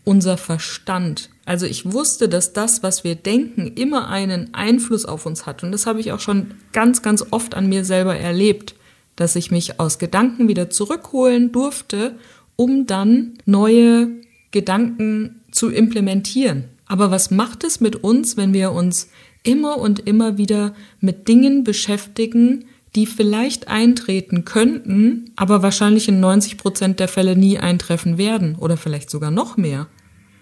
unser 0.03 0.37
Verstand? 0.37 1.29
Also 1.45 1.67
ich 1.67 1.91
wusste, 1.91 2.27
dass 2.27 2.53
das, 2.53 2.81
was 2.81 3.03
wir 3.03 3.13
denken, 3.13 3.67
immer 3.67 4.09
einen 4.09 4.53
Einfluss 4.55 5.05
auf 5.05 5.27
uns 5.27 5.45
hat. 5.45 5.63
Und 5.63 5.71
das 5.71 5.85
habe 5.85 5.99
ich 5.99 6.11
auch 6.11 6.19
schon 6.19 6.55
ganz, 6.73 7.03
ganz 7.03 7.23
oft 7.29 7.53
an 7.53 7.69
mir 7.69 7.85
selber 7.85 8.17
erlebt, 8.17 8.73
dass 9.15 9.35
ich 9.35 9.51
mich 9.51 9.79
aus 9.79 9.99
Gedanken 9.99 10.47
wieder 10.47 10.71
zurückholen 10.71 11.51
durfte, 11.51 12.15
um 12.55 12.87
dann 12.87 13.35
neue 13.45 14.09
Gedanken 14.49 15.41
zu 15.51 15.69
implementieren. 15.69 16.65
Aber 16.87 17.11
was 17.11 17.29
macht 17.29 17.63
es 17.63 17.79
mit 17.79 17.97
uns, 17.97 18.37
wenn 18.37 18.53
wir 18.53 18.71
uns 18.71 19.09
immer 19.43 19.77
und 19.77 19.99
immer 19.99 20.37
wieder 20.37 20.73
mit 20.99 21.27
Dingen 21.27 21.63
beschäftigen, 21.63 22.65
die 22.95 23.05
vielleicht 23.05 23.67
eintreten 23.67 24.45
könnten, 24.45 25.31
aber 25.35 25.61
wahrscheinlich 25.61 26.07
in 26.07 26.19
90 26.19 26.57
Prozent 26.57 26.99
der 26.99 27.07
Fälle 27.07 27.35
nie 27.35 27.59
eintreffen 27.59 28.17
werden 28.17 28.55
oder 28.55 28.77
vielleicht 28.77 29.09
sogar 29.09 29.31
noch 29.31 29.57
mehr. 29.57 29.87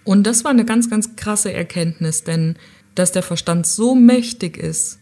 Und 0.03 0.25
das 0.25 0.43
war 0.43 0.51
eine 0.51 0.63
ganz, 0.63 0.89
ganz 0.89 1.17
krasse 1.17 1.51
Erkenntnis, 1.51 2.23
denn 2.23 2.55
dass 2.95 3.11
der 3.11 3.23
Verstand 3.23 3.67
so 3.67 3.93
mächtig 3.93 4.57
ist, 4.57 4.99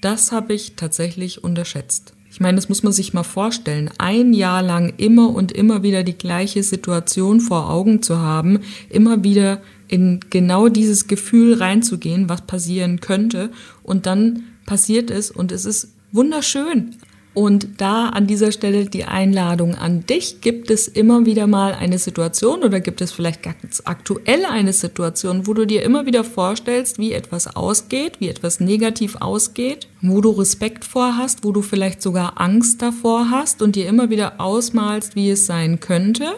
das 0.00 0.32
habe 0.32 0.54
ich 0.54 0.74
tatsächlich 0.76 1.44
unterschätzt. 1.44 2.14
Ich 2.30 2.40
meine, 2.40 2.56
das 2.56 2.68
muss 2.68 2.82
man 2.82 2.92
sich 2.92 3.14
mal 3.14 3.22
vorstellen, 3.22 3.90
ein 3.98 4.32
Jahr 4.32 4.62
lang 4.62 4.92
immer 4.96 5.30
und 5.30 5.50
immer 5.52 5.82
wieder 5.82 6.02
die 6.02 6.18
gleiche 6.18 6.62
Situation 6.62 7.40
vor 7.40 7.70
Augen 7.70 8.02
zu 8.02 8.18
haben, 8.18 8.60
immer 8.90 9.24
wieder 9.24 9.62
in 9.88 10.20
genau 10.30 10.68
dieses 10.68 11.06
Gefühl 11.06 11.54
reinzugehen, 11.54 12.28
was 12.28 12.42
passieren 12.42 13.00
könnte. 13.00 13.50
Und 13.82 14.06
dann 14.06 14.44
passiert 14.66 15.10
es 15.10 15.30
und 15.30 15.50
es 15.50 15.64
ist 15.64 15.94
wunderschön. 16.12 16.94
Und 17.34 17.80
da 17.80 18.08
an 18.08 18.26
dieser 18.26 18.50
Stelle 18.50 18.86
die 18.86 19.04
Einladung 19.04 19.76
an 19.76 20.04
dich. 20.04 20.40
Gibt 20.40 20.70
es 20.70 20.88
immer 20.88 21.24
wieder 21.24 21.46
mal 21.46 21.72
eine 21.72 21.98
Situation 21.98 22.64
oder 22.64 22.80
gibt 22.80 23.00
es 23.00 23.12
vielleicht 23.12 23.44
ganz 23.44 23.80
aktuell 23.84 24.44
eine 24.44 24.72
Situation, 24.72 25.46
wo 25.46 25.54
du 25.54 25.64
dir 25.64 25.84
immer 25.84 26.04
wieder 26.04 26.24
vorstellst, 26.24 26.98
wie 26.98 27.12
etwas 27.12 27.54
ausgeht, 27.54 28.18
wie 28.18 28.28
etwas 28.28 28.58
negativ 28.58 29.16
ausgeht, 29.20 29.86
wo 30.02 30.20
du 30.20 30.30
Respekt 30.30 30.84
vor 30.84 31.16
hast, 31.16 31.44
wo 31.44 31.52
du 31.52 31.62
vielleicht 31.62 32.02
sogar 32.02 32.40
Angst 32.40 32.82
davor 32.82 33.30
hast 33.30 33.62
und 33.62 33.76
dir 33.76 33.86
immer 33.86 34.10
wieder 34.10 34.40
ausmalst, 34.40 35.14
wie 35.14 35.30
es 35.30 35.46
sein 35.46 35.78
könnte? 35.78 36.34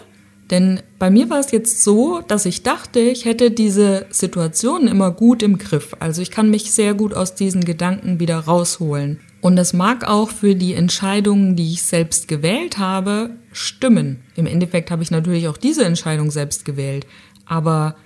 Denn 0.50 0.82
bei 1.00 1.10
mir 1.10 1.30
war 1.30 1.40
es 1.40 1.50
jetzt 1.50 1.82
so, 1.82 2.20
dass 2.28 2.44
ich 2.44 2.62
dachte, 2.62 3.00
ich 3.00 3.24
hätte 3.24 3.50
diese 3.50 4.04
Situation 4.10 4.86
immer 4.86 5.10
gut 5.10 5.42
im 5.42 5.56
Griff. 5.56 5.96
Also 5.98 6.20
ich 6.20 6.30
kann 6.30 6.50
mich 6.50 6.72
sehr 6.72 6.92
gut 6.92 7.14
aus 7.14 7.34
diesen 7.34 7.64
Gedanken 7.64 8.20
wieder 8.20 8.38
rausholen. 8.38 9.18
Und 9.40 9.56
das 9.56 9.72
mag 9.72 10.06
auch 10.06 10.28
für 10.28 10.54
die 10.54 10.74
Entscheidungen, 10.74 11.56
die 11.56 11.72
ich 11.72 11.84
selbst 11.84 12.28
gewählt 12.28 12.76
habe, 12.76 13.30
stimmen. 13.50 14.18
Im 14.36 14.44
Endeffekt 14.44 14.90
habe 14.90 15.02
ich 15.02 15.10
natürlich 15.10 15.48
auch 15.48 15.56
diese 15.56 15.86
Entscheidung 15.86 16.30
selbst 16.30 16.66
gewählt. 16.66 17.06
Aber 17.46 17.96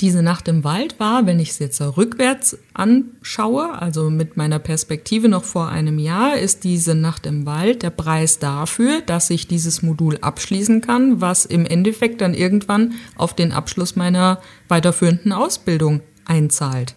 diese 0.00 0.22
Nacht 0.22 0.48
im 0.48 0.64
Wald 0.64 0.98
war, 0.98 1.26
wenn 1.26 1.38
ich 1.38 1.50
es 1.50 1.58
jetzt 1.58 1.80
rückwärts 1.80 2.58
anschaue, 2.72 3.80
also 3.80 4.08
mit 4.10 4.36
meiner 4.36 4.58
Perspektive 4.58 5.28
noch 5.28 5.44
vor 5.44 5.68
einem 5.68 5.98
Jahr, 5.98 6.38
ist 6.38 6.64
diese 6.64 6.94
Nacht 6.94 7.26
im 7.26 7.44
Wald 7.46 7.82
der 7.82 7.90
Preis 7.90 8.38
dafür, 8.38 9.02
dass 9.02 9.30
ich 9.30 9.46
dieses 9.46 9.82
Modul 9.82 10.18
abschließen 10.20 10.80
kann, 10.80 11.20
was 11.20 11.44
im 11.44 11.66
Endeffekt 11.66 12.20
dann 12.20 12.34
irgendwann 12.34 12.94
auf 13.16 13.34
den 13.34 13.52
Abschluss 13.52 13.96
meiner 13.96 14.40
weiterführenden 14.68 15.32
Ausbildung 15.32 16.00
einzahlt. 16.24 16.94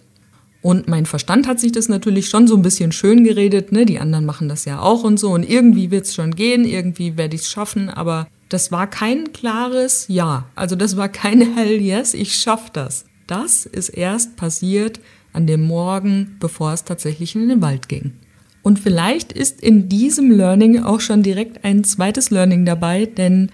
Und 0.62 0.88
mein 0.88 1.06
Verstand 1.06 1.46
hat 1.46 1.60
sich 1.60 1.74
das 1.74 1.90
natürlich 1.90 2.30
schon 2.30 2.48
so 2.48 2.56
ein 2.56 2.62
bisschen 2.62 2.94
schön 2.94 3.26
geredet, 3.26 3.74
ne? 3.74 3.86
Die 3.86 4.00
anderen 4.00 4.26
machen 4.26 4.48
das 4.48 4.64
ja 4.64 4.80
auch 4.80 5.04
und 5.04 5.20
so. 5.20 5.32
Und 5.32 5.44
irgendwie 5.44 5.92
wird's 5.92 6.16
schon 6.16 6.36
gehen, 6.36 6.64
irgendwie 6.64 7.18
werde 7.18 7.36
ich's 7.36 7.50
schaffen, 7.50 7.90
aber 7.90 8.28
das 8.54 8.72
war 8.72 8.88
kein 8.88 9.34
klares 9.34 10.06
Ja. 10.08 10.46
Also 10.56 10.76
das 10.76 10.96
war 10.96 11.10
kein 11.10 11.42
Hell 11.56 11.82
yes, 11.82 12.14
ich 12.14 12.36
schaff 12.36 12.70
das. 12.70 13.06
Das 13.28 13.66
ist 13.66 13.90
erst 13.90 14.36
passiert 14.36 15.00
an 15.32 15.48
dem 15.48 15.64
Morgen, 15.64 16.38
bevor 16.40 16.74
es 16.74 16.84
tatsächlich 16.84 17.36
in 17.36 17.50
den 17.50 17.62
Wald 17.62 17.90
ging. 17.90 18.14
Und 18.62 18.80
vielleicht 18.80 19.34
ist 19.34 19.62
in 19.62 19.90
diesem 19.90 20.32
Learning 20.32 20.84
auch 20.84 21.02
schon 21.02 21.24
direkt 21.24 21.66
ein 21.66 21.84
zweites 21.84 22.30
Learning 22.30 22.66
dabei, 22.66 23.08
denn 23.08 23.52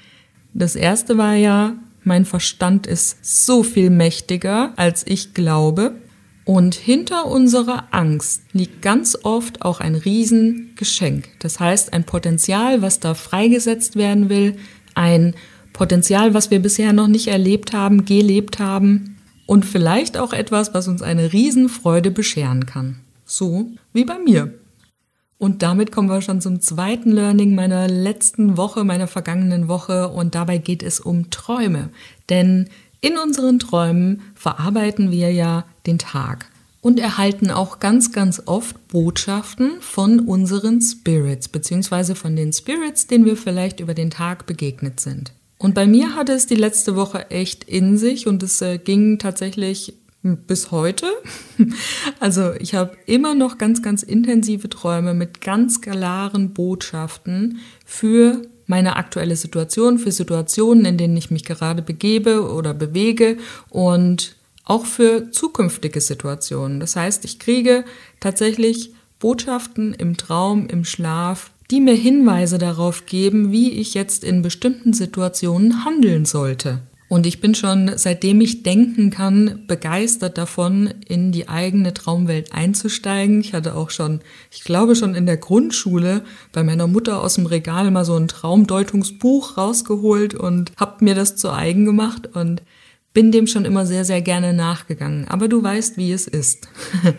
das 0.53 0.75
erste 0.75 1.17
war 1.17 1.35
ja, 1.35 1.75
mein 2.03 2.25
Verstand 2.25 2.85
ist 2.85 3.17
so 3.23 3.63
viel 3.63 3.89
mächtiger, 3.89 4.73
als 4.75 5.05
ich 5.07 5.33
glaube. 5.33 5.95
Und 6.45 6.73
hinter 6.73 7.27
unserer 7.27 7.89
Angst 7.91 8.41
liegt 8.53 8.81
ganz 8.81 9.15
oft 9.21 9.61
auch 9.61 9.79
ein 9.79 9.93
Riesengeschenk. 9.93 11.29
Das 11.39 11.59
heißt, 11.59 11.93
ein 11.93 12.05
Potenzial, 12.05 12.81
was 12.81 12.99
da 12.99 13.13
freigesetzt 13.13 13.95
werden 13.95 14.29
will, 14.29 14.55
ein 14.99 15.33
Potenzial, 15.71 16.33
was 16.33 16.51
wir 16.51 16.59
bisher 16.59 16.93
noch 16.93 17.07
nicht 17.07 17.27
erlebt 17.27 17.73
haben, 17.73 18.05
gelebt 18.05 18.59
haben 18.59 19.15
und 19.45 19.65
vielleicht 19.65 20.17
auch 20.17 20.33
etwas, 20.33 20.73
was 20.73 20.87
uns 20.87 21.01
eine 21.01 21.31
Riesenfreude 21.31 22.11
bescheren 22.11 22.65
kann. 22.65 22.99
So 23.25 23.71
wie 23.93 24.03
bei 24.03 24.19
mir. 24.19 24.53
Und 25.37 25.63
damit 25.63 25.93
kommen 25.93 26.09
wir 26.09 26.21
schon 26.21 26.41
zum 26.41 26.59
zweiten 26.59 27.11
Learning 27.11 27.55
meiner 27.55 27.87
letzten 27.87 28.57
Woche, 28.57 28.83
meiner 28.83 29.07
vergangenen 29.07 29.69
Woche. 29.69 30.09
Und 30.09 30.35
dabei 30.35 30.57
geht 30.57 30.83
es 30.83 30.99
um 30.99 31.29
Träume. 31.29 31.89
Denn 32.27 32.67
in 32.99 33.17
unseren 33.17 33.57
Träumen 33.57 34.21
verarbeiten 34.35 35.11
wir 35.11 35.31
ja 35.31 35.63
den 35.85 35.97
Tag 35.97 36.47
und 36.81 36.99
erhalten 36.99 37.51
auch 37.51 37.79
ganz, 37.79 38.11
ganz 38.11 38.41
oft 38.45 38.87
Botschaften 38.87 39.81
von 39.81 40.19
unseren 40.19 40.81
Spirits, 40.81 41.49
beziehungsweise 41.49 42.15
von 42.15 42.35
den 42.35 42.53
Spirits, 42.53 43.07
denen 43.07 43.25
wir 43.25 43.35
vielleicht 43.35 43.79
über 43.79 43.93
den 43.93 44.09
Tag 44.09 44.45
begegnet 44.45 44.99
sind. 44.99 45.33
Und 45.57 45.75
bei 45.75 45.85
mir 45.87 46.15
hatte 46.15 46.31
es 46.31 46.47
die 46.47 46.55
letzte 46.55 46.95
Woche 46.95 47.29
echt 47.31 47.65
in 47.65 47.97
sich 47.97 48.27
und 48.27 48.41
es 48.43 48.61
äh, 48.61 48.77
ging 48.77 49.19
tatsächlich 49.19 49.93
bis 50.21 50.71
heute. 50.71 51.05
Also 52.19 52.53
ich 52.53 52.75
habe 52.75 52.97
immer 53.05 53.35
noch 53.35 53.57
ganz, 53.57 53.81
ganz 53.81 54.03
intensive 54.03 54.69
Träume 54.69 55.13
mit 55.13 55.41
ganz 55.41 55.81
klaren 55.81 56.53
Botschaften 56.53 57.59
für 57.85 58.41
meine 58.65 58.95
aktuelle 58.95 59.35
Situation, 59.35 59.97
für 59.97 60.11
Situationen, 60.11 60.85
in 60.85 60.97
denen 60.97 61.17
ich 61.17 61.31
mich 61.31 61.43
gerade 61.43 61.81
begebe 61.81 62.49
oder 62.53 62.73
bewege 62.73 63.37
und 63.69 64.35
auch 64.65 64.85
für 64.85 65.31
zukünftige 65.31 66.01
Situationen. 66.01 66.79
Das 66.79 66.95
heißt, 66.95 67.25
ich 67.25 67.39
kriege 67.39 67.85
tatsächlich 68.19 68.93
Botschaften 69.19 69.93
im 69.93 70.17
Traum, 70.17 70.67
im 70.67 70.85
Schlaf, 70.85 71.51
die 71.71 71.81
mir 71.81 71.95
Hinweise 71.95 72.57
darauf 72.57 73.05
geben, 73.05 73.51
wie 73.51 73.71
ich 73.71 73.93
jetzt 73.93 74.23
in 74.23 74.41
bestimmten 74.41 74.93
Situationen 74.93 75.85
handeln 75.85 76.25
sollte. 76.25 76.81
Und 77.09 77.25
ich 77.25 77.41
bin 77.41 77.55
schon, 77.55 77.91
seitdem 77.95 78.39
ich 78.39 78.61
denken 78.61 79.09
kann, 79.09 79.63
begeistert 79.65 80.37
davon, 80.37 80.93
in 81.07 81.31
die 81.31 81.49
eigene 81.49 81.91
Traumwelt 81.91 82.53
einzusteigen. 82.53 83.41
Ich 83.41 83.53
hatte 83.53 83.75
auch 83.75 83.89
schon, 83.89 84.21
ich 84.51 84.63
glaube 84.63 84.95
schon 84.95 85.15
in 85.15 85.25
der 85.25 85.37
Grundschule 85.37 86.21
bei 86.51 86.63
meiner 86.63 86.85
Mutter 86.85 87.23
aus 87.23 87.33
dem 87.33 87.47
Regal 87.47 87.89
mal 87.89 88.05
so 88.05 88.15
ein 88.15 88.27
Traumdeutungsbuch 88.27 89.57
rausgeholt 89.57 90.35
und 90.35 90.71
hab 90.77 91.01
mir 91.01 91.15
das 91.15 91.35
zu 91.35 91.51
eigen 91.51 91.83
gemacht 91.83 92.29
und 92.35 92.61
bin 93.13 93.31
dem 93.31 93.47
schon 93.47 93.65
immer 93.65 93.85
sehr, 93.85 94.05
sehr 94.05 94.21
gerne 94.21 94.53
nachgegangen. 94.53 95.27
Aber 95.27 95.47
du 95.47 95.61
weißt, 95.61 95.97
wie 95.97 96.11
es 96.11 96.27
ist. 96.27 96.67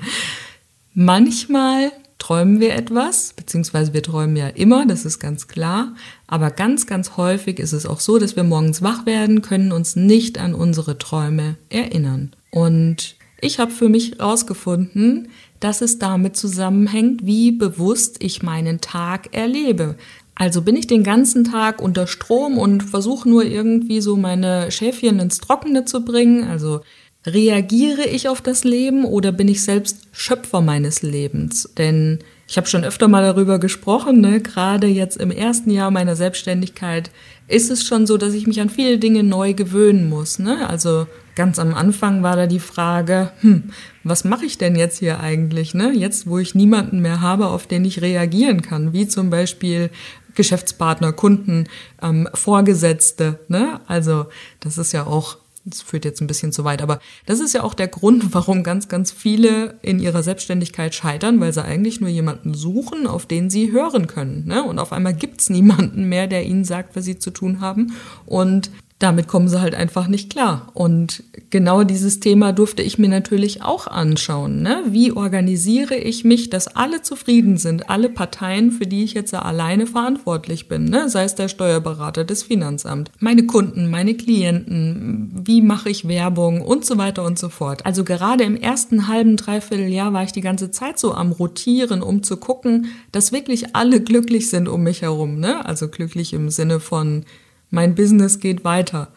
Manchmal 0.94 1.92
träumen 2.18 2.60
wir 2.60 2.74
etwas, 2.74 3.32
beziehungsweise 3.32 3.92
wir 3.92 4.02
träumen 4.02 4.36
ja 4.36 4.48
immer, 4.48 4.86
das 4.86 5.04
ist 5.04 5.18
ganz 5.18 5.48
klar. 5.48 5.94
Aber 6.26 6.50
ganz, 6.50 6.86
ganz 6.86 7.16
häufig 7.16 7.58
ist 7.58 7.72
es 7.72 7.86
auch 7.86 8.00
so, 8.00 8.18
dass 8.18 8.36
wir 8.36 8.44
morgens 8.44 8.82
wach 8.82 9.06
werden, 9.06 9.42
können 9.42 9.72
uns 9.72 9.96
nicht 9.96 10.38
an 10.38 10.54
unsere 10.54 10.98
Träume 10.98 11.56
erinnern. 11.70 12.32
Und 12.50 13.16
ich 13.40 13.58
habe 13.58 13.72
für 13.72 13.88
mich 13.88 14.18
herausgefunden, 14.18 15.28
dass 15.60 15.80
es 15.80 15.98
damit 15.98 16.36
zusammenhängt, 16.36 17.24
wie 17.24 17.52
bewusst 17.52 18.22
ich 18.22 18.42
meinen 18.42 18.80
Tag 18.80 19.34
erlebe. 19.34 19.96
Also 20.40 20.62
bin 20.62 20.74
ich 20.74 20.86
den 20.86 21.04
ganzen 21.04 21.44
Tag 21.44 21.82
unter 21.82 22.06
Strom 22.06 22.56
und 22.56 22.82
versuche 22.82 23.28
nur 23.28 23.44
irgendwie 23.44 24.00
so 24.00 24.16
meine 24.16 24.70
Schäfchen 24.70 25.20
ins 25.20 25.38
Trockene 25.38 25.84
zu 25.84 26.02
bringen. 26.02 26.48
Also 26.48 26.80
reagiere 27.26 28.06
ich 28.06 28.26
auf 28.26 28.40
das 28.40 28.64
Leben 28.64 29.04
oder 29.04 29.32
bin 29.32 29.48
ich 29.48 29.62
selbst 29.62 29.98
Schöpfer 30.12 30.62
meines 30.62 31.02
Lebens? 31.02 31.68
Denn 31.76 32.20
ich 32.48 32.56
habe 32.56 32.66
schon 32.66 32.84
öfter 32.84 33.06
mal 33.06 33.22
darüber 33.22 33.58
gesprochen, 33.58 34.22
ne? 34.22 34.40
gerade 34.40 34.86
jetzt 34.86 35.18
im 35.18 35.30
ersten 35.30 35.70
Jahr 35.70 35.90
meiner 35.90 36.16
Selbstständigkeit 36.16 37.10
ist 37.46 37.70
es 37.70 37.84
schon 37.84 38.06
so, 38.06 38.16
dass 38.16 38.34
ich 38.34 38.46
mich 38.46 38.60
an 38.60 38.70
viele 38.70 38.98
Dinge 38.98 39.22
neu 39.22 39.54
gewöhnen 39.54 40.08
muss. 40.08 40.38
Ne? 40.38 40.68
Also 40.68 41.06
ganz 41.36 41.58
am 41.58 41.74
Anfang 41.74 42.22
war 42.22 42.34
da 42.34 42.46
die 42.46 42.60
Frage, 42.60 43.30
hm, 43.40 43.70
was 44.02 44.24
mache 44.24 44.46
ich 44.46 44.58
denn 44.58 44.74
jetzt 44.74 44.98
hier 44.98 45.20
eigentlich? 45.20 45.74
Ne? 45.74 45.92
Jetzt, 45.94 46.26
wo 46.26 46.38
ich 46.38 46.54
niemanden 46.54 47.00
mehr 47.00 47.20
habe, 47.20 47.46
auf 47.46 47.66
den 47.66 47.84
ich 47.84 48.02
reagieren 48.02 48.62
kann, 48.62 48.92
wie 48.92 49.06
zum 49.06 49.30
Beispiel 49.30 49.90
Geschäftspartner, 50.34 51.12
Kunden, 51.12 51.66
ähm, 52.02 52.28
Vorgesetzte. 52.34 53.40
Ne? 53.48 53.80
Also 53.86 54.26
das 54.60 54.78
ist 54.78 54.92
ja 54.92 55.06
auch, 55.06 55.36
das 55.64 55.82
führt 55.82 56.04
jetzt 56.04 56.20
ein 56.20 56.26
bisschen 56.26 56.52
zu 56.52 56.64
weit, 56.64 56.82
aber 56.82 57.00
das 57.26 57.40
ist 57.40 57.54
ja 57.54 57.62
auch 57.62 57.74
der 57.74 57.88
Grund, 57.88 58.32
warum 58.34 58.62
ganz, 58.62 58.88
ganz 58.88 59.12
viele 59.12 59.78
in 59.82 59.98
ihrer 59.98 60.22
Selbstständigkeit 60.22 60.94
scheitern, 60.94 61.40
weil 61.40 61.52
sie 61.52 61.64
eigentlich 61.64 62.00
nur 62.00 62.10
jemanden 62.10 62.54
suchen, 62.54 63.06
auf 63.06 63.26
den 63.26 63.50
sie 63.50 63.72
hören 63.72 64.06
können. 64.06 64.46
Ne? 64.46 64.62
Und 64.62 64.78
auf 64.78 64.92
einmal 64.92 65.14
gibt's 65.14 65.50
niemanden 65.50 66.08
mehr, 66.08 66.26
der 66.26 66.44
ihnen 66.44 66.64
sagt, 66.64 66.96
was 66.96 67.04
sie 67.04 67.18
zu 67.18 67.30
tun 67.30 67.60
haben. 67.60 67.94
Und 68.26 68.70
damit 69.00 69.28
kommen 69.28 69.48
sie 69.48 69.60
halt 69.60 69.74
einfach 69.74 70.08
nicht 70.08 70.30
klar. 70.30 70.68
Und 70.74 71.24
genau 71.48 71.84
dieses 71.84 72.20
Thema 72.20 72.52
durfte 72.52 72.82
ich 72.82 72.98
mir 72.98 73.08
natürlich 73.08 73.62
auch 73.62 73.86
anschauen. 73.86 74.60
Ne? 74.60 74.82
Wie 74.88 75.12
organisiere 75.12 75.96
ich 75.96 76.22
mich, 76.24 76.50
dass 76.50 76.68
alle 76.68 77.00
zufrieden 77.00 77.56
sind, 77.56 77.88
alle 77.88 78.10
Parteien, 78.10 78.70
für 78.70 78.86
die 78.86 79.02
ich 79.02 79.14
jetzt 79.14 79.32
alleine 79.32 79.86
verantwortlich 79.86 80.68
bin, 80.68 80.84
ne? 80.84 81.08
sei 81.08 81.24
es 81.24 81.34
der 81.34 81.48
Steuerberater, 81.48 82.24
das 82.24 82.42
Finanzamt, 82.42 83.10
meine 83.20 83.46
Kunden, 83.46 83.88
meine 83.88 84.14
Klienten, 84.14 85.32
wie 85.46 85.62
mache 85.62 85.88
ich 85.88 86.06
Werbung 86.06 86.60
und 86.60 86.84
so 86.84 86.98
weiter 86.98 87.24
und 87.24 87.38
so 87.38 87.48
fort. 87.48 87.86
Also 87.86 88.04
gerade 88.04 88.44
im 88.44 88.56
ersten 88.56 89.08
halben, 89.08 89.38
dreiviertel 89.38 89.88
Jahr 89.88 90.12
war 90.12 90.24
ich 90.24 90.32
die 90.32 90.42
ganze 90.42 90.70
Zeit 90.70 90.98
so 90.98 91.14
am 91.14 91.32
Rotieren, 91.32 92.02
um 92.02 92.22
zu 92.22 92.36
gucken, 92.36 92.88
dass 93.12 93.32
wirklich 93.32 93.74
alle 93.74 94.02
glücklich 94.02 94.50
sind 94.50 94.68
um 94.68 94.82
mich 94.82 95.00
herum. 95.00 95.40
Ne? 95.40 95.64
Also 95.64 95.88
glücklich 95.88 96.34
im 96.34 96.50
Sinne 96.50 96.80
von 96.80 97.24
mein 97.70 97.94
Business 97.94 98.40
geht 98.40 98.64
weiter. 98.64 99.08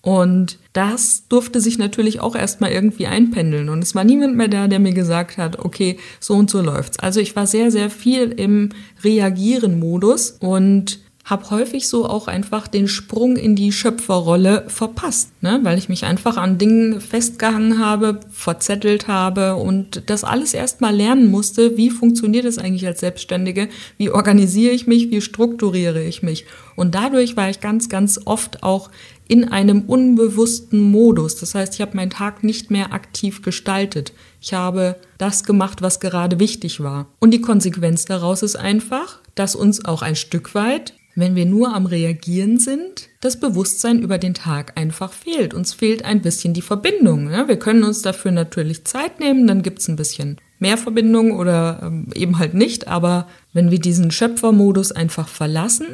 Und 0.00 0.58
das 0.72 1.26
durfte 1.28 1.60
sich 1.60 1.76
natürlich 1.76 2.20
auch 2.20 2.36
erstmal 2.36 2.70
irgendwie 2.70 3.08
einpendeln. 3.08 3.68
Und 3.68 3.82
es 3.82 3.94
war 3.94 4.04
niemand 4.04 4.36
mehr 4.36 4.48
da, 4.48 4.68
der 4.68 4.78
mir 4.78 4.94
gesagt 4.94 5.38
hat, 5.38 5.58
okay, 5.58 5.98
so 6.20 6.34
und 6.34 6.50
so 6.50 6.62
läuft's. 6.62 6.98
Also 6.98 7.20
ich 7.20 7.34
war 7.34 7.46
sehr, 7.46 7.70
sehr 7.70 7.90
viel 7.90 8.30
im 8.30 8.70
Reagieren-Modus 9.02 10.38
und 10.40 11.00
habe 11.28 11.50
häufig 11.50 11.88
so 11.88 12.06
auch 12.06 12.26
einfach 12.26 12.68
den 12.68 12.88
Sprung 12.88 13.36
in 13.36 13.54
die 13.54 13.70
Schöpferrolle 13.70 14.64
verpasst, 14.68 15.30
ne? 15.42 15.60
weil 15.62 15.76
ich 15.76 15.90
mich 15.90 16.06
einfach 16.06 16.38
an 16.38 16.56
Dingen 16.56 17.02
festgehangen 17.02 17.78
habe, 17.78 18.20
verzettelt 18.30 19.08
habe 19.08 19.56
und 19.56 20.04
das 20.06 20.24
alles 20.24 20.54
erstmal 20.54 20.96
lernen 20.96 21.30
musste, 21.30 21.76
wie 21.76 21.90
funktioniert 21.90 22.46
es 22.46 22.56
eigentlich 22.56 22.86
als 22.86 23.00
Selbstständige, 23.00 23.68
wie 23.98 24.08
organisiere 24.08 24.72
ich 24.72 24.86
mich, 24.86 25.10
wie 25.10 25.20
strukturiere 25.20 26.02
ich 26.02 26.22
mich. 26.22 26.46
Und 26.76 26.94
dadurch 26.94 27.36
war 27.36 27.50
ich 27.50 27.60
ganz, 27.60 27.90
ganz 27.90 28.18
oft 28.24 28.62
auch 28.62 28.90
in 29.26 29.46
einem 29.46 29.82
unbewussten 29.82 30.80
Modus. 30.80 31.36
Das 31.36 31.54
heißt, 31.54 31.74
ich 31.74 31.82
habe 31.82 31.94
meinen 31.94 32.10
Tag 32.10 32.42
nicht 32.42 32.70
mehr 32.70 32.94
aktiv 32.94 33.42
gestaltet. 33.42 34.14
Ich 34.40 34.54
habe 34.54 34.96
das 35.18 35.44
gemacht, 35.44 35.82
was 35.82 36.00
gerade 36.00 36.40
wichtig 36.40 36.80
war. 36.80 37.06
Und 37.18 37.32
die 37.32 37.42
Konsequenz 37.42 38.06
daraus 38.06 38.42
ist 38.42 38.56
einfach, 38.56 39.18
dass 39.34 39.54
uns 39.54 39.84
auch 39.84 40.00
ein 40.00 40.16
Stück 40.16 40.54
weit 40.54 40.94
wenn 41.18 41.34
wir 41.34 41.46
nur 41.46 41.74
am 41.74 41.86
Reagieren 41.86 42.58
sind, 42.58 43.08
das 43.20 43.40
Bewusstsein 43.40 43.98
über 43.98 44.18
den 44.18 44.34
Tag 44.34 44.78
einfach 44.78 45.12
fehlt. 45.12 45.52
Uns 45.52 45.74
fehlt 45.74 46.04
ein 46.04 46.22
bisschen 46.22 46.54
die 46.54 46.62
Verbindung. 46.62 47.24
Ne? 47.24 47.48
Wir 47.48 47.58
können 47.58 47.82
uns 47.82 48.02
dafür 48.02 48.30
natürlich 48.30 48.84
Zeit 48.84 49.18
nehmen, 49.18 49.48
dann 49.48 49.62
gibt's 49.62 49.88
ein 49.88 49.96
bisschen 49.96 50.36
mehr 50.60 50.78
Verbindung 50.78 51.32
oder 51.32 51.80
ähm, 51.82 52.10
eben 52.14 52.38
halt 52.38 52.54
nicht. 52.54 52.86
Aber 52.86 53.26
wenn 53.52 53.72
wir 53.72 53.80
diesen 53.80 54.12
Schöpfermodus 54.12 54.92
einfach 54.92 55.26
verlassen, 55.26 55.88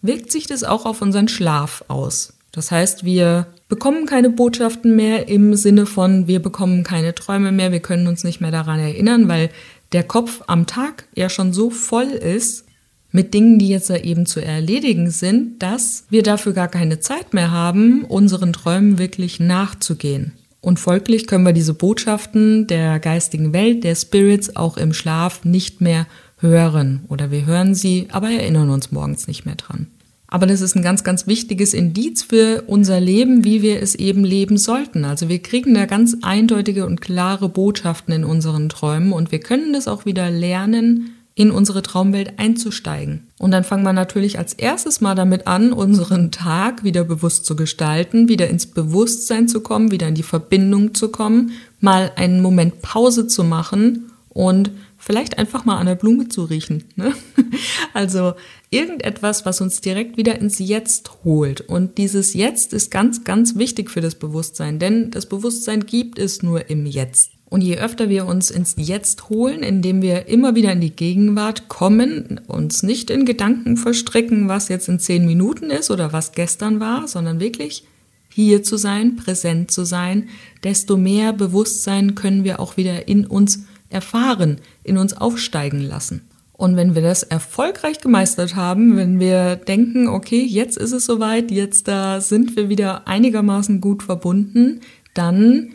wirkt 0.00 0.32
sich 0.32 0.46
das 0.46 0.64
auch 0.64 0.86
auf 0.86 1.02
unseren 1.02 1.28
Schlaf 1.28 1.84
aus. 1.88 2.38
Das 2.50 2.70
heißt, 2.70 3.04
wir 3.04 3.48
bekommen 3.68 4.06
keine 4.06 4.30
Botschaften 4.30 4.96
mehr 4.96 5.28
im 5.28 5.56
Sinne 5.56 5.84
von, 5.84 6.26
wir 6.26 6.40
bekommen 6.40 6.84
keine 6.84 7.14
Träume 7.14 7.52
mehr, 7.52 7.70
wir 7.70 7.80
können 7.80 8.06
uns 8.06 8.24
nicht 8.24 8.40
mehr 8.40 8.50
daran 8.50 8.80
erinnern, 8.80 9.28
weil 9.28 9.50
der 9.92 10.04
Kopf 10.04 10.42
am 10.46 10.66
Tag 10.66 11.06
ja 11.14 11.28
schon 11.28 11.52
so 11.52 11.68
voll 11.68 12.06
ist, 12.06 12.64
mit 13.10 13.34
Dingen, 13.34 13.58
die 13.58 13.68
jetzt 13.68 13.90
eben 13.90 14.26
zu 14.26 14.40
erledigen 14.40 15.10
sind, 15.10 15.62
dass 15.62 16.04
wir 16.10 16.22
dafür 16.22 16.52
gar 16.52 16.68
keine 16.68 17.00
Zeit 17.00 17.34
mehr 17.34 17.50
haben, 17.50 18.04
unseren 18.04 18.52
Träumen 18.52 18.98
wirklich 18.98 19.40
nachzugehen. 19.40 20.32
Und 20.60 20.78
folglich 20.78 21.26
können 21.26 21.46
wir 21.46 21.52
diese 21.52 21.74
Botschaften 21.74 22.66
der 22.66 22.98
geistigen 22.98 23.52
Welt, 23.52 23.84
der 23.84 23.94
Spirits 23.94 24.56
auch 24.56 24.76
im 24.76 24.92
Schlaf 24.92 25.44
nicht 25.44 25.80
mehr 25.80 26.06
hören. 26.38 27.04
Oder 27.08 27.30
wir 27.30 27.46
hören 27.46 27.74
sie, 27.74 28.08
aber 28.10 28.30
erinnern 28.30 28.70
uns 28.70 28.92
morgens 28.92 29.28
nicht 29.28 29.46
mehr 29.46 29.54
dran. 29.54 29.86
Aber 30.30 30.46
das 30.46 30.60
ist 30.60 30.76
ein 30.76 30.82
ganz, 30.82 31.04
ganz 31.04 31.26
wichtiges 31.26 31.72
Indiz 31.72 32.22
für 32.22 32.64
unser 32.66 33.00
Leben, 33.00 33.44
wie 33.44 33.62
wir 33.62 33.80
es 33.80 33.94
eben 33.94 34.24
leben 34.24 34.58
sollten. 34.58 35.06
Also 35.06 35.30
wir 35.30 35.38
kriegen 35.38 35.72
da 35.72 35.86
ganz 35.86 36.18
eindeutige 36.20 36.84
und 36.84 37.00
klare 37.00 37.48
Botschaften 37.48 38.12
in 38.12 38.24
unseren 38.24 38.68
Träumen 38.68 39.12
und 39.12 39.32
wir 39.32 39.40
können 39.40 39.72
das 39.72 39.88
auch 39.88 40.04
wieder 40.04 40.30
lernen, 40.30 41.14
in 41.38 41.52
unsere 41.52 41.84
Traumwelt 41.84 42.40
einzusteigen. 42.40 43.28
Und 43.38 43.52
dann 43.52 43.62
fangen 43.62 43.84
wir 43.84 43.92
natürlich 43.92 44.40
als 44.40 44.54
erstes 44.54 45.00
mal 45.00 45.14
damit 45.14 45.46
an, 45.46 45.72
unseren 45.72 46.32
Tag 46.32 46.82
wieder 46.82 47.04
bewusst 47.04 47.46
zu 47.46 47.54
gestalten, 47.54 48.28
wieder 48.28 48.48
ins 48.48 48.66
Bewusstsein 48.66 49.46
zu 49.46 49.60
kommen, 49.60 49.92
wieder 49.92 50.08
in 50.08 50.16
die 50.16 50.24
Verbindung 50.24 50.94
zu 50.94 51.10
kommen, 51.10 51.52
mal 51.78 52.10
einen 52.16 52.42
Moment 52.42 52.82
Pause 52.82 53.28
zu 53.28 53.44
machen 53.44 54.10
und 54.30 54.72
vielleicht 54.96 55.38
einfach 55.38 55.64
mal 55.64 55.78
an 55.78 55.86
der 55.86 55.94
Blume 55.94 56.26
zu 56.26 56.42
riechen. 56.42 56.84
Ne? 56.96 57.14
Also 57.94 58.34
irgendetwas, 58.70 59.46
was 59.46 59.60
uns 59.60 59.80
direkt 59.80 60.16
wieder 60.16 60.40
ins 60.40 60.58
Jetzt 60.58 61.24
holt. 61.24 61.60
Und 61.60 61.98
dieses 61.98 62.34
Jetzt 62.34 62.72
ist 62.72 62.90
ganz, 62.90 63.22
ganz 63.22 63.56
wichtig 63.56 63.90
für 63.90 64.00
das 64.00 64.16
Bewusstsein, 64.16 64.78
denn 64.80 65.12
das 65.12 65.26
Bewusstsein 65.26 65.86
gibt 65.86 66.18
es 66.18 66.42
nur 66.42 66.68
im 66.68 66.84
Jetzt. 66.84 67.37
Und 67.48 67.62
je 67.62 67.78
öfter 67.78 68.10
wir 68.10 68.26
uns 68.26 68.50
ins 68.50 68.74
Jetzt 68.76 69.30
holen, 69.30 69.62
indem 69.62 70.02
wir 70.02 70.28
immer 70.28 70.54
wieder 70.54 70.72
in 70.72 70.82
die 70.82 70.94
Gegenwart 70.94 71.68
kommen, 71.68 72.40
uns 72.46 72.82
nicht 72.82 73.10
in 73.10 73.24
Gedanken 73.24 73.76
verstricken, 73.76 74.48
was 74.48 74.68
jetzt 74.68 74.88
in 74.88 74.98
zehn 74.98 75.24
Minuten 75.24 75.70
ist 75.70 75.90
oder 75.90 76.12
was 76.12 76.32
gestern 76.32 76.78
war, 76.78 77.08
sondern 77.08 77.40
wirklich 77.40 77.84
hier 78.28 78.62
zu 78.62 78.76
sein, 78.76 79.16
präsent 79.16 79.70
zu 79.70 79.84
sein, 79.84 80.28
desto 80.62 80.96
mehr 80.96 81.32
Bewusstsein 81.32 82.14
können 82.14 82.44
wir 82.44 82.60
auch 82.60 82.76
wieder 82.76 83.08
in 83.08 83.26
uns 83.26 83.64
erfahren, 83.88 84.60
in 84.84 84.98
uns 84.98 85.16
aufsteigen 85.16 85.80
lassen. 85.80 86.28
Und 86.52 86.76
wenn 86.76 86.94
wir 86.94 87.02
das 87.02 87.22
erfolgreich 87.22 88.00
gemeistert 88.00 88.56
haben, 88.56 88.96
wenn 88.96 89.20
wir 89.20 89.56
denken, 89.56 90.08
okay, 90.08 90.44
jetzt 90.44 90.76
ist 90.76 90.92
es 90.92 91.06
soweit, 91.06 91.50
jetzt 91.50 91.88
da 91.88 92.20
sind 92.20 92.56
wir 92.56 92.68
wieder 92.68 93.06
einigermaßen 93.06 93.80
gut 93.80 94.02
verbunden, 94.02 94.80
dann 95.14 95.70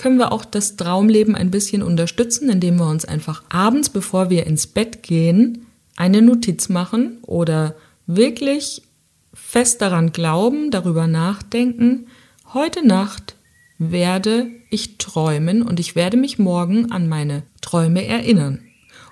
können 0.00 0.16
wir 0.16 0.32
auch 0.32 0.46
das 0.46 0.76
Traumleben 0.76 1.34
ein 1.34 1.50
bisschen 1.50 1.82
unterstützen, 1.82 2.48
indem 2.48 2.76
wir 2.76 2.88
uns 2.88 3.04
einfach 3.04 3.42
abends, 3.50 3.90
bevor 3.90 4.30
wir 4.30 4.46
ins 4.46 4.66
Bett 4.66 5.02
gehen, 5.02 5.66
eine 5.94 6.22
Notiz 6.22 6.70
machen 6.70 7.18
oder 7.20 7.74
wirklich 8.06 8.80
fest 9.34 9.82
daran 9.82 10.12
glauben, 10.12 10.70
darüber 10.70 11.06
nachdenken, 11.06 12.06
heute 12.54 12.84
Nacht 12.86 13.36
werde 13.78 14.46
ich 14.70 14.96
träumen 14.96 15.60
und 15.60 15.78
ich 15.78 15.94
werde 15.96 16.16
mich 16.16 16.38
morgen 16.38 16.90
an 16.90 17.06
meine 17.06 17.42
Träume 17.60 18.06
erinnern. 18.06 18.62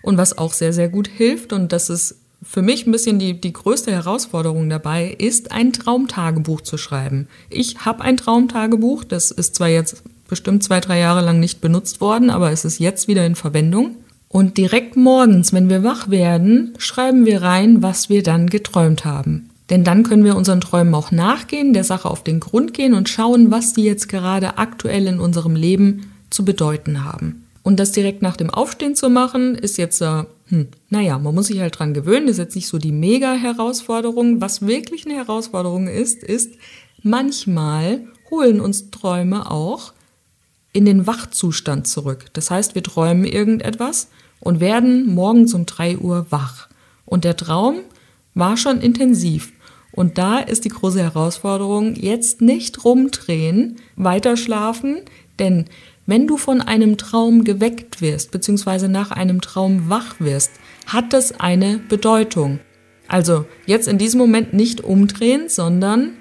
Und 0.01 0.17
was 0.17 0.39
auch 0.39 0.55
sehr, 0.55 0.73
sehr 0.73 0.89
gut 0.89 1.07
hilft, 1.07 1.53
und 1.53 1.71
das 1.71 1.91
ist 1.91 2.23
für 2.43 2.63
mich 2.63 2.87
ein 2.87 2.93
bisschen 2.93 3.19
die, 3.19 3.39
die 3.39 3.53
größte 3.53 3.93
Herausforderung 3.93 4.71
dabei, 4.71 5.11
ist 5.11 5.53
ein 5.53 5.75
Traumtagebuch 5.75 6.63
zu 6.63 6.79
schreiben. 6.79 7.29
Ich 7.51 7.85
habe 7.85 8.03
ein 8.03 8.17
Traumtagebuch, 8.17 9.05
das 9.05 9.31
ist 9.31 9.57
zwar 9.57 9.69
jetzt 9.69 10.03
bestimmt 10.29 10.63
zwei, 10.63 10.81
drei 10.81 10.99
Jahre 11.01 11.23
lang 11.23 11.41
nicht 11.41 11.61
benutzt 11.61 12.01
worden, 12.01 12.31
aber 12.31 12.53
es 12.53 12.65
ist 12.65 12.79
jetzt 12.79 13.09
wieder 13.09 13.27
in 13.27 13.35
Verwendung. 13.35 13.97
Und 14.29 14.59
direkt 14.59 14.97
morgens, 14.97 15.53
wenn 15.53 15.71
wir 15.71 15.83
wach 15.83 16.11
werden, 16.11 16.75
schreiben 16.79 17.25
wir 17.25 17.43
rein, 17.43 17.83
was 17.83 18.11
wir 18.11 18.23
dann 18.23 18.49
geträumt 18.49 19.05
haben. 19.05 19.51
Denn 19.71 19.85
dann 19.85 20.03
können 20.03 20.25
wir 20.25 20.37
unseren 20.37 20.61
Träumen 20.61 20.95
auch 20.95 21.11
nachgehen, 21.11 21.73
der 21.73 21.85
Sache 21.85 22.11
auf 22.11 22.25
den 22.25 22.41
Grund 22.41 22.75
gehen 22.75 22.95
und 22.95 23.09
schauen, 23.09 23.51
was 23.51 23.73
die 23.73 23.85
jetzt 23.85 24.09
gerade 24.09 24.59
aktuell 24.59 25.07
in 25.07 25.21
unserem 25.21 25.57
Leben 25.57 26.13
zu 26.31 26.45
bedeuten 26.45 27.05
haben. 27.05 27.45
Und 27.63 27.79
das 27.79 27.93
direkt 27.93 28.23
nach 28.23 28.37
dem 28.37 28.49
Aufstehen 28.49 28.95
zu 28.95 29.11
machen, 29.11 29.55
ist 29.55 29.77
jetzt, 29.77 30.01
äh, 30.01 30.25
hm, 30.49 30.69
naja, 30.89 31.19
man 31.19 31.35
muss 31.35 31.49
sich 31.49 31.61
halt 31.61 31.79
dran 31.79 31.93
gewöhnen, 31.93 32.27
das 32.27 32.37
ist 32.37 32.45
jetzt 32.45 32.55
nicht 32.55 32.69
so 32.69 32.79
die 32.79 32.93
Mega-Herausforderung. 32.93 34.41
Was 34.41 34.67
wirklich 34.67 35.05
eine 35.05 35.17
Herausforderung 35.17 35.87
ist, 35.87 36.23
ist, 36.23 36.53
manchmal 37.03 38.01
holen 38.31 38.61
uns 38.61 38.91
Träume 38.91 39.51
auch 39.51 39.93
in 40.79 40.85
den 40.85 41.07
Wachzustand 41.09 41.89
zurück. 41.89 42.27
Das 42.35 42.51
heißt, 42.51 42.77
wir 42.77 42.85
träumen 42.85 43.25
irgendetwas 43.25 44.09
und 44.39 44.61
werden 44.61 45.13
morgens 45.13 45.53
um 45.53 45.67
drei 45.67 45.99
Uhr 45.99 46.27
wach. 46.31 46.69
Und 47.05 47.25
der 47.25 47.37
Traum 47.37 47.81
war 48.35 48.57
schon 48.57 48.81
intensiv. 48.81 49.53
Und 49.91 50.19
da 50.19 50.39
ist 50.39 50.65
die 50.65 50.69
große 50.69 51.03
Herausforderung, 51.03 51.97
jetzt 51.97 52.41
nicht 52.41 52.85
rumdrehen, 52.85 53.77
weiter 53.97 54.37
schlafen, 54.37 55.01
denn 55.41 55.65
wenn 56.07 56.29
du 56.29 56.37
von 56.37 56.61
einem 56.61 56.97
Traum 56.97 57.43
geweckt 57.43 58.01
wirst, 58.01 58.31
beziehungsweise 58.31 58.89
nach 58.89 59.11
einem 59.11 59.41
Traum 59.41 59.91
wach 59.91 60.21
wirst, 60.21 60.53
hat 60.87 61.13
das 61.13 61.41
eine 61.41 61.79
Bedeutung. 61.79 62.61
Also 63.09 63.47
jetzt 63.67 63.89
in 63.89 63.99
diesem 63.99 64.19
Moment 64.19 64.55
nicht 64.55 64.83
umdrehen, 64.85 65.49
sondern 65.49 66.13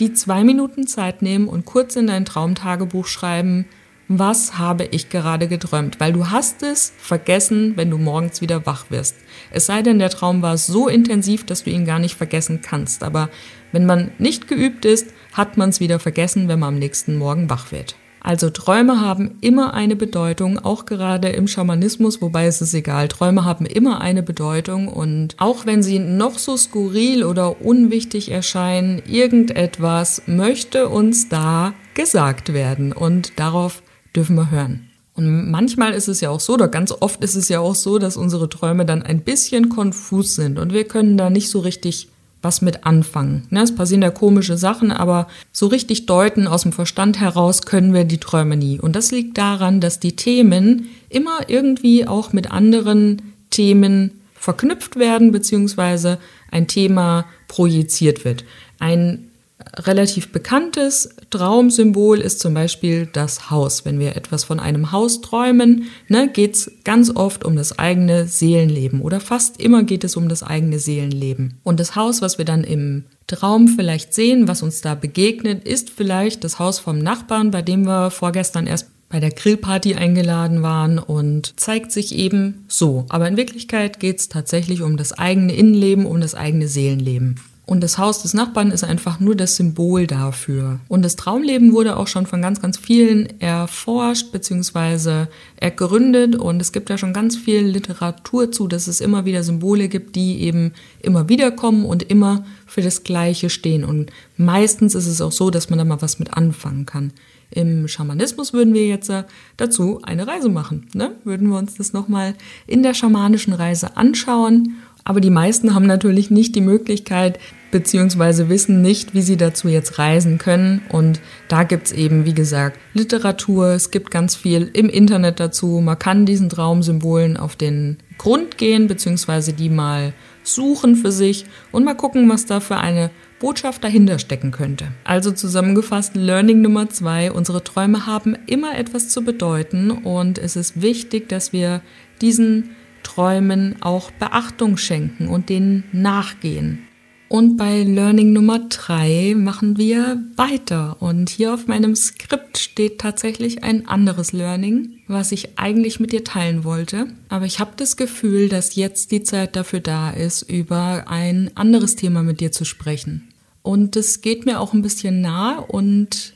die 0.00 0.14
zwei 0.14 0.42
Minuten 0.42 0.86
Zeit 0.86 1.20
nehmen 1.20 1.48
und 1.48 1.66
kurz 1.66 1.96
in 1.96 2.06
dein 2.06 2.24
Traumtagebuch 2.24 3.06
schreiben, 3.06 3.66
was 4.08 4.58
habe 4.58 4.84
ich 4.84 5.08
gerade 5.08 5.48
geträumt? 5.48 5.98
Weil 5.98 6.12
du 6.12 6.30
hast 6.30 6.62
es 6.62 6.92
vergessen, 6.96 7.72
wenn 7.76 7.90
du 7.90 7.98
morgens 7.98 8.40
wieder 8.40 8.64
wach 8.66 8.86
wirst. 8.90 9.16
Es 9.50 9.66
sei 9.66 9.82
denn, 9.82 9.98
der 9.98 10.10
Traum 10.10 10.42
war 10.42 10.58
so 10.58 10.88
intensiv, 10.88 11.44
dass 11.44 11.64
du 11.64 11.70
ihn 11.70 11.84
gar 11.84 11.98
nicht 11.98 12.16
vergessen 12.16 12.60
kannst. 12.62 13.02
Aber 13.02 13.30
wenn 13.72 13.86
man 13.86 14.12
nicht 14.18 14.48
geübt 14.48 14.84
ist, 14.84 15.08
hat 15.32 15.56
man 15.56 15.70
es 15.70 15.80
wieder 15.80 15.98
vergessen, 15.98 16.48
wenn 16.48 16.60
man 16.60 16.74
am 16.74 16.78
nächsten 16.78 17.16
Morgen 17.16 17.50
wach 17.50 17.72
wird. 17.72 17.96
Also 18.20 18.50
Träume 18.50 19.00
haben 19.00 19.38
immer 19.40 19.72
eine 19.72 19.94
Bedeutung, 19.94 20.58
auch 20.58 20.84
gerade 20.84 21.28
im 21.28 21.46
Schamanismus, 21.46 22.20
wobei 22.20 22.46
es 22.46 22.60
ist 22.60 22.74
egal. 22.74 23.06
Träume 23.06 23.44
haben 23.44 23.66
immer 23.66 24.00
eine 24.00 24.24
Bedeutung 24.24 24.88
und 24.88 25.36
auch 25.38 25.64
wenn 25.64 25.80
sie 25.80 26.00
noch 26.00 26.36
so 26.36 26.56
skurril 26.56 27.22
oder 27.22 27.60
unwichtig 27.64 28.32
erscheinen, 28.32 29.00
irgendetwas 29.06 30.22
möchte 30.26 30.88
uns 30.88 31.28
da 31.28 31.74
gesagt 31.94 32.52
werden 32.52 32.92
und 32.92 33.38
darauf 33.38 33.80
dürfen 34.16 34.36
wir 34.36 34.50
hören. 34.50 34.88
Und 35.14 35.50
manchmal 35.50 35.94
ist 35.94 36.08
es 36.08 36.20
ja 36.20 36.30
auch 36.30 36.40
so, 36.40 36.54
oder 36.54 36.68
ganz 36.68 36.92
oft 36.92 37.22
ist 37.24 37.36
es 37.36 37.48
ja 37.48 37.60
auch 37.60 37.74
so, 37.74 37.98
dass 37.98 38.16
unsere 38.16 38.48
Träume 38.48 38.84
dann 38.84 39.02
ein 39.02 39.22
bisschen 39.22 39.70
konfus 39.70 40.34
sind 40.34 40.58
und 40.58 40.72
wir 40.72 40.84
können 40.84 41.16
da 41.16 41.30
nicht 41.30 41.48
so 41.48 41.60
richtig 41.60 42.08
was 42.42 42.62
mit 42.62 42.84
anfangen. 42.84 43.46
Ne, 43.50 43.62
es 43.62 43.74
passieren 43.74 44.02
da 44.02 44.10
komische 44.10 44.56
Sachen, 44.58 44.92
aber 44.92 45.26
so 45.52 45.66
richtig 45.66 46.06
deuten 46.06 46.46
aus 46.46 46.62
dem 46.62 46.72
Verstand 46.72 47.18
heraus 47.18 47.62
können 47.62 47.94
wir 47.94 48.04
die 48.04 48.18
Träume 48.18 48.56
nie. 48.56 48.78
Und 48.78 48.94
das 48.94 49.10
liegt 49.10 49.38
daran, 49.38 49.80
dass 49.80 50.00
die 50.00 50.16
Themen 50.16 50.90
immer 51.08 51.48
irgendwie 51.48 52.06
auch 52.06 52.32
mit 52.32 52.50
anderen 52.50 53.34
Themen 53.50 54.20
verknüpft 54.34 54.96
werden, 54.96 55.32
beziehungsweise 55.32 56.18
ein 56.50 56.68
Thema 56.68 57.24
projiziert 57.48 58.24
wird. 58.24 58.44
Ein 58.78 59.25
relativ 59.74 60.32
bekanntes 60.32 61.10
Traumsymbol 61.30 62.20
ist 62.20 62.40
zum 62.40 62.54
Beispiel 62.54 63.08
das 63.12 63.50
Haus. 63.50 63.84
Wenn 63.84 63.98
wir 63.98 64.16
etwas 64.16 64.44
von 64.44 64.60
einem 64.60 64.92
Haus 64.92 65.20
träumen, 65.20 65.84
ne, 66.08 66.28
geht 66.28 66.54
es 66.54 66.70
ganz 66.84 67.14
oft 67.14 67.44
um 67.44 67.56
das 67.56 67.78
eigene 67.78 68.26
Seelenleben 68.26 69.00
oder 69.00 69.20
fast 69.20 69.60
immer 69.60 69.82
geht 69.82 70.04
es 70.04 70.16
um 70.16 70.28
das 70.28 70.42
eigene 70.42 70.78
Seelenleben. 70.78 71.58
Und 71.62 71.80
das 71.80 71.96
Haus, 71.96 72.22
was 72.22 72.38
wir 72.38 72.44
dann 72.44 72.64
im 72.64 73.04
Traum 73.26 73.68
vielleicht 73.68 74.14
sehen, 74.14 74.48
was 74.48 74.62
uns 74.62 74.80
da 74.80 74.94
begegnet, 74.94 75.66
ist 75.66 75.90
vielleicht 75.90 76.44
das 76.44 76.58
Haus 76.58 76.78
vom 76.78 76.98
Nachbarn, 76.98 77.50
bei 77.50 77.62
dem 77.62 77.86
wir 77.86 78.10
vorgestern 78.10 78.66
erst 78.66 78.86
bei 79.08 79.20
der 79.20 79.30
Grillparty 79.30 79.94
eingeladen 79.94 80.62
waren 80.62 80.98
und 80.98 81.58
zeigt 81.60 81.92
sich 81.92 82.14
eben 82.14 82.64
so. 82.68 83.06
Aber 83.08 83.28
in 83.28 83.36
Wirklichkeit 83.36 84.00
geht 84.00 84.18
es 84.18 84.28
tatsächlich 84.28 84.82
um 84.82 84.96
das 84.96 85.12
eigene 85.12 85.54
Innenleben, 85.54 86.06
um 86.06 86.20
das 86.20 86.34
eigene 86.34 86.66
Seelenleben. 86.66 87.36
Und 87.68 87.82
das 87.82 87.98
Haus 87.98 88.22
des 88.22 88.32
Nachbarn 88.32 88.70
ist 88.70 88.84
einfach 88.84 89.18
nur 89.18 89.34
das 89.34 89.56
Symbol 89.56 90.06
dafür. 90.06 90.78
Und 90.86 91.04
das 91.04 91.16
Traumleben 91.16 91.72
wurde 91.72 91.96
auch 91.96 92.06
schon 92.06 92.24
von 92.24 92.40
ganz, 92.40 92.62
ganz 92.62 92.78
vielen 92.78 93.40
erforscht 93.40 94.30
bzw. 94.30 95.26
ergründet. 95.56 96.36
Und 96.36 96.60
es 96.60 96.70
gibt 96.70 96.90
ja 96.90 96.96
schon 96.96 97.12
ganz 97.12 97.36
viel 97.36 97.62
Literatur 97.62 98.52
zu, 98.52 98.68
dass 98.68 98.86
es 98.86 99.00
immer 99.00 99.24
wieder 99.24 99.42
Symbole 99.42 99.88
gibt, 99.88 100.14
die 100.14 100.42
eben 100.42 100.74
immer 101.02 101.28
wieder 101.28 101.50
kommen 101.50 101.84
und 101.84 102.04
immer 102.04 102.46
für 102.66 102.82
das 102.82 103.02
Gleiche 103.02 103.50
stehen. 103.50 103.84
Und 103.84 104.12
meistens 104.36 104.94
ist 104.94 105.08
es 105.08 105.20
auch 105.20 105.32
so, 105.32 105.50
dass 105.50 105.68
man 105.68 105.80
da 105.80 105.84
mal 105.84 106.00
was 106.00 106.20
mit 106.20 106.34
anfangen 106.34 106.86
kann. 106.86 107.12
Im 107.50 107.88
Schamanismus 107.88 108.52
würden 108.52 108.74
wir 108.74 108.86
jetzt 108.86 109.08
äh, 109.08 109.24
dazu 109.56 110.00
eine 110.02 110.28
Reise 110.28 110.48
machen. 110.48 110.86
Ne? 110.94 111.16
Würden 111.24 111.48
wir 111.48 111.58
uns 111.58 111.74
das 111.74 111.92
nochmal 111.92 112.34
in 112.68 112.84
der 112.84 112.94
schamanischen 112.94 113.52
Reise 113.52 113.96
anschauen 113.96 114.76
aber 115.06 115.20
die 115.20 115.30
meisten 115.30 115.72
haben 115.72 115.86
natürlich 115.86 116.32
nicht 116.32 116.56
die 116.56 116.60
Möglichkeit 116.60 117.38
beziehungsweise 117.70 118.48
wissen 118.48 118.82
nicht, 118.82 119.14
wie 119.14 119.22
sie 119.22 119.36
dazu 119.36 119.68
jetzt 119.68 119.98
reisen 119.98 120.38
können. 120.38 120.82
Und 120.88 121.20
da 121.48 121.64
gibt's 121.64 121.92
eben, 121.92 122.24
wie 122.24 122.34
gesagt, 122.34 122.78
Literatur, 122.94 123.68
es 123.68 123.90
gibt 123.90 124.10
ganz 124.10 124.34
viel 124.36 124.70
im 124.72 124.88
Internet 124.88 125.40
dazu. 125.40 125.80
Man 125.80 125.98
kann 125.98 126.26
diesen 126.26 126.48
Traumsymbolen 126.48 127.36
auf 127.36 127.56
den 127.56 127.98
Grund 128.18 128.58
gehen, 128.58 128.86
beziehungsweise 128.86 129.52
die 129.52 129.68
mal 129.68 130.12
suchen 130.42 130.96
für 130.96 131.12
sich 131.12 131.44
und 131.72 131.84
mal 131.84 131.94
gucken, 131.94 132.28
was 132.28 132.46
da 132.46 132.60
für 132.60 132.76
eine 132.76 133.10
Botschaft 133.38 133.84
dahinter 133.84 134.18
stecken 134.18 134.50
könnte. 134.50 134.88
Also 135.04 135.30
zusammengefasst, 135.32 136.14
Learning 136.14 136.62
Nummer 136.62 136.88
zwei, 136.88 137.30
unsere 137.30 137.62
Träume 137.62 138.06
haben 138.06 138.36
immer 138.46 138.78
etwas 138.78 139.08
zu 139.08 139.22
bedeuten 139.22 139.90
und 139.90 140.38
es 140.38 140.56
ist 140.56 140.80
wichtig, 140.80 141.28
dass 141.28 141.52
wir 141.52 141.82
diesen 142.20 142.70
Träumen 143.02 143.76
auch 143.82 144.10
Beachtung 144.10 144.76
schenken 144.76 145.28
und 145.28 145.48
denen 145.48 145.84
nachgehen. 145.92 146.86
Und 147.28 147.56
bei 147.56 147.82
Learning 147.82 148.32
Nummer 148.32 148.60
drei 148.68 149.34
machen 149.36 149.76
wir 149.76 150.22
weiter. 150.36 150.96
Und 151.00 151.28
hier 151.28 151.54
auf 151.54 151.66
meinem 151.66 151.96
Skript 151.96 152.56
steht 152.56 153.00
tatsächlich 153.00 153.64
ein 153.64 153.88
anderes 153.88 154.32
Learning, 154.32 155.00
was 155.08 155.32
ich 155.32 155.58
eigentlich 155.58 155.98
mit 155.98 156.12
dir 156.12 156.22
teilen 156.22 156.62
wollte. 156.62 157.08
Aber 157.28 157.44
ich 157.44 157.58
habe 157.58 157.72
das 157.76 157.96
Gefühl, 157.96 158.48
dass 158.48 158.76
jetzt 158.76 159.10
die 159.10 159.24
Zeit 159.24 159.56
dafür 159.56 159.80
da 159.80 160.10
ist, 160.10 160.42
über 160.42 161.04
ein 161.08 161.50
anderes 161.56 161.96
Thema 161.96 162.22
mit 162.22 162.40
dir 162.40 162.52
zu 162.52 162.64
sprechen. 162.64 163.28
Und 163.62 163.96
es 163.96 164.20
geht 164.20 164.46
mir 164.46 164.60
auch 164.60 164.72
ein 164.72 164.82
bisschen 164.82 165.20
nah 165.20 165.58
und 165.58 166.34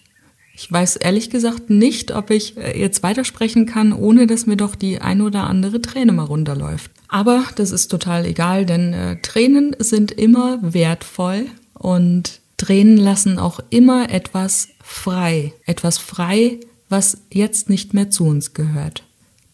ich 0.52 0.70
weiß 0.70 0.96
ehrlich 0.96 1.30
gesagt 1.30 1.70
nicht, 1.70 2.10
ob 2.10 2.30
ich 2.30 2.56
äh, 2.58 2.78
jetzt 2.78 3.02
weitersprechen 3.04 3.64
kann, 3.64 3.92
ohne 3.92 4.26
dass 4.26 4.46
mir 4.46 4.56
doch 4.56 4.74
die 4.74 5.00
ein 5.00 5.22
oder 5.22 5.44
andere 5.44 5.80
Träne 5.80 6.12
mal 6.12 6.24
runterläuft. 6.24 6.90
Aber 7.10 7.44
das 7.56 7.72
ist 7.72 7.88
total 7.88 8.24
egal, 8.24 8.64
denn 8.64 8.94
äh, 8.94 9.16
Tränen 9.20 9.74
sind 9.78 10.12
immer 10.12 10.58
wertvoll 10.62 11.46
und 11.74 12.40
Tränen 12.56 12.96
lassen 12.96 13.38
auch 13.38 13.58
immer 13.70 14.10
etwas 14.10 14.68
frei. 14.82 15.52
Etwas 15.66 15.98
frei, 15.98 16.60
was 16.88 17.18
jetzt 17.32 17.68
nicht 17.68 17.94
mehr 17.94 18.10
zu 18.10 18.26
uns 18.26 18.54
gehört. 18.54 19.02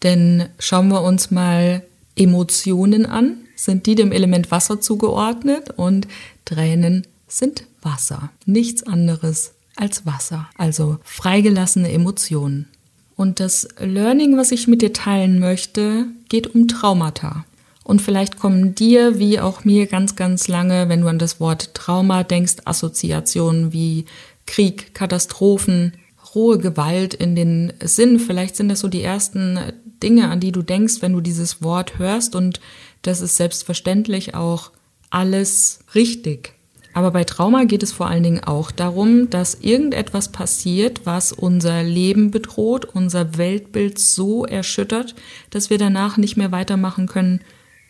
Denn 0.03 0.49
schauen 0.59 0.89
wir 0.89 1.01
uns 1.01 1.31
mal 1.31 1.83
Emotionen 2.15 3.05
an. 3.05 3.37
Sind 3.55 3.87
die 3.87 3.95
dem 3.95 4.11
Element 4.11 4.51
Wasser 4.51 4.79
zugeordnet 4.79 5.71
und 5.77 6.07
Tränen 6.45 7.07
sind 7.27 7.63
Wasser. 7.81 8.29
Nichts 8.45 8.83
anderes 8.83 9.53
als 9.75 10.05
Wasser, 10.05 10.47
also 10.57 10.99
freigelassene 11.03 11.91
Emotionen. 11.91 12.67
Und 13.15 13.39
das 13.39 13.67
Learning, 13.79 14.37
was 14.37 14.51
ich 14.51 14.67
mit 14.67 14.83
dir 14.83 14.93
teilen 14.93 15.39
möchte, 15.39 16.05
geht 16.29 16.53
um 16.53 16.67
Traumata. 16.67 17.45
Und 17.87 18.01
vielleicht 18.01 18.37
kommen 18.37 18.75
dir, 18.75 19.17
wie 19.17 19.39
auch 19.39 19.63
mir, 19.63 19.87
ganz, 19.87 20.17
ganz 20.17 20.49
lange, 20.49 20.89
wenn 20.89 20.99
du 20.99 21.07
an 21.07 21.19
das 21.19 21.39
Wort 21.39 21.73
Trauma 21.73 22.23
denkst, 22.23 22.55
Assoziationen 22.65 23.71
wie 23.71 24.03
Krieg, 24.45 24.93
Katastrophen, 24.93 25.93
rohe 26.35 26.57
Gewalt 26.57 27.13
in 27.13 27.37
den 27.37 27.71
Sinn. 27.81 28.19
Vielleicht 28.19 28.57
sind 28.57 28.67
das 28.67 28.81
so 28.81 28.89
die 28.89 29.03
ersten 29.03 29.57
Dinge, 30.03 30.27
an 30.27 30.41
die 30.41 30.51
du 30.51 30.63
denkst, 30.63 30.95
wenn 30.99 31.13
du 31.13 31.21
dieses 31.21 31.63
Wort 31.63 31.97
hörst. 31.97 32.35
Und 32.35 32.59
das 33.03 33.21
ist 33.21 33.37
selbstverständlich 33.37 34.35
auch 34.35 34.71
alles 35.09 35.79
richtig. 35.95 36.55
Aber 36.93 37.11
bei 37.11 37.23
Trauma 37.23 37.63
geht 37.63 37.83
es 37.83 37.93
vor 37.93 38.07
allen 38.07 38.23
Dingen 38.23 38.43
auch 38.43 38.69
darum, 38.69 39.29
dass 39.29 39.55
irgendetwas 39.61 40.33
passiert, 40.33 41.05
was 41.05 41.31
unser 41.31 41.83
Leben 41.83 42.31
bedroht, 42.31 42.83
unser 42.83 43.37
Weltbild 43.37 43.97
so 43.97 44.43
erschüttert, 44.43 45.15
dass 45.51 45.69
wir 45.69 45.77
danach 45.77 46.17
nicht 46.17 46.35
mehr 46.35 46.51
weitermachen 46.51 47.07
können 47.07 47.39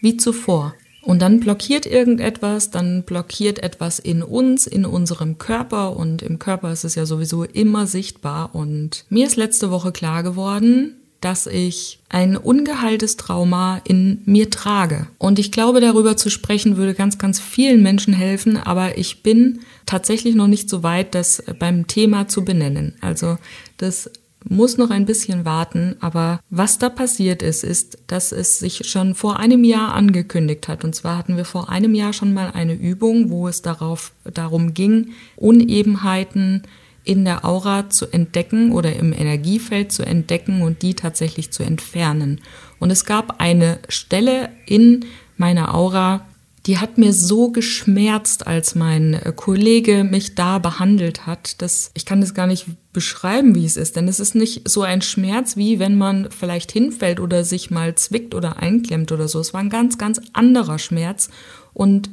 wie 0.01 0.17
zuvor. 0.17 0.73
Und 1.01 1.21
dann 1.21 1.39
blockiert 1.39 1.85
irgendetwas, 1.85 2.69
dann 2.69 3.03
blockiert 3.03 3.59
etwas 3.59 3.97
in 3.97 4.21
uns, 4.21 4.67
in 4.67 4.85
unserem 4.85 5.37
Körper 5.37 5.95
und 5.95 6.21
im 6.21 6.37
Körper 6.37 6.73
ist 6.73 6.83
es 6.83 6.95
ja 6.95 7.05
sowieso 7.05 7.45
immer 7.45 7.87
sichtbar. 7.87 8.53
Und 8.53 9.05
mir 9.09 9.25
ist 9.25 9.37
letzte 9.37 9.71
Woche 9.71 9.93
klar 9.93 10.21
geworden, 10.21 10.97
dass 11.21 11.47
ich 11.47 11.99
ein 12.09 12.35
ungeheiltes 12.37 13.17
Trauma 13.17 13.81
in 13.85 14.21
mir 14.25 14.49
trage. 14.49 15.07
Und 15.17 15.39
ich 15.39 15.51
glaube, 15.51 15.81
darüber 15.81 16.17
zu 16.17 16.29
sprechen 16.29 16.77
würde 16.77 16.93
ganz, 16.93 17.17
ganz 17.17 17.39
vielen 17.39 17.81
Menschen 17.81 18.13
helfen, 18.13 18.57
aber 18.57 18.97
ich 18.97 19.23
bin 19.23 19.61
tatsächlich 19.85 20.35
noch 20.35 20.47
nicht 20.47 20.69
so 20.69 20.83
weit, 20.83 21.15
das 21.15 21.43
beim 21.57 21.87
Thema 21.87 22.27
zu 22.27 22.43
benennen. 22.43 22.95
Also 23.01 23.37
das 23.77 24.11
muss 24.49 24.77
noch 24.77 24.89
ein 24.89 25.05
bisschen 25.05 25.45
warten, 25.45 25.95
aber 25.99 26.39
was 26.49 26.77
da 26.77 26.89
passiert 26.89 27.41
ist, 27.41 27.63
ist, 27.63 27.97
dass 28.07 28.31
es 28.31 28.59
sich 28.59 28.87
schon 28.89 29.15
vor 29.15 29.39
einem 29.39 29.63
Jahr 29.63 29.93
angekündigt 29.93 30.67
hat. 30.67 30.83
Und 30.83 30.95
zwar 30.95 31.17
hatten 31.17 31.37
wir 31.37 31.45
vor 31.45 31.69
einem 31.69 31.95
Jahr 31.95 32.13
schon 32.13 32.33
mal 32.33 32.51
eine 32.53 32.73
Übung, 32.73 33.29
wo 33.29 33.47
es 33.47 33.61
darauf, 33.61 34.11
darum 34.23 34.73
ging, 34.73 35.11
Unebenheiten 35.35 36.63
in 37.03 37.23
der 37.23 37.45
Aura 37.45 37.89
zu 37.89 38.11
entdecken 38.11 38.73
oder 38.73 38.93
im 38.95 39.13
Energiefeld 39.13 39.93
zu 39.93 40.05
entdecken 40.05 40.61
und 40.61 40.81
die 40.81 40.93
tatsächlich 40.93 41.51
zu 41.51 41.63
entfernen. 41.63 42.41
Und 42.79 42.91
es 42.91 43.05
gab 43.05 43.39
eine 43.39 43.79
Stelle 43.87 44.49
in 44.65 45.05
meiner 45.37 45.73
Aura, 45.73 46.26
die 46.67 46.79
hat 46.79 46.97
mir 46.97 47.13
so 47.13 47.49
geschmerzt, 47.49 48.45
als 48.45 48.75
mein 48.75 49.19
Kollege 49.37 50.03
mich 50.03 50.35
da 50.35 50.59
behandelt 50.59 51.25
hat, 51.25 51.61
dass 51.61 51.91
ich 51.93 52.05
kann 52.05 52.19
das 52.19 52.33
gar 52.33 52.45
nicht 52.45 52.67
beschreiben, 52.91 53.55
wie 53.55 53.65
es 53.65 53.77
ist, 53.77 53.95
denn 53.95 54.09
es 54.09 54.19
ist 54.19 54.35
nicht 54.35 54.67
so 54.67 54.81
ein 54.81 55.01
Schmerz, 55.01 55.55
wie 55.55 55.79
wenn 55.79 55.97
man 55.97 56.29
vielleicht 56.29 56.73
hinfällt 56.73 57.21
oder 57.21 57.45
sich 57.45 57.71
mal 57.71 57.95
zwickt 57.95 58.35
oder 58.35 58.57
einklemmt 58.57 59.13
oder 59.13 59.29
so. 59.29 59.39
Es 59.39 59.53
war 59.53 59.61
ein 59.61 59.69
ganz, 59.69 59.97
ganz 59.97 60.19
anderer 60.33 60.77
Schmerz 60.77 61.29
und 61.73 62.09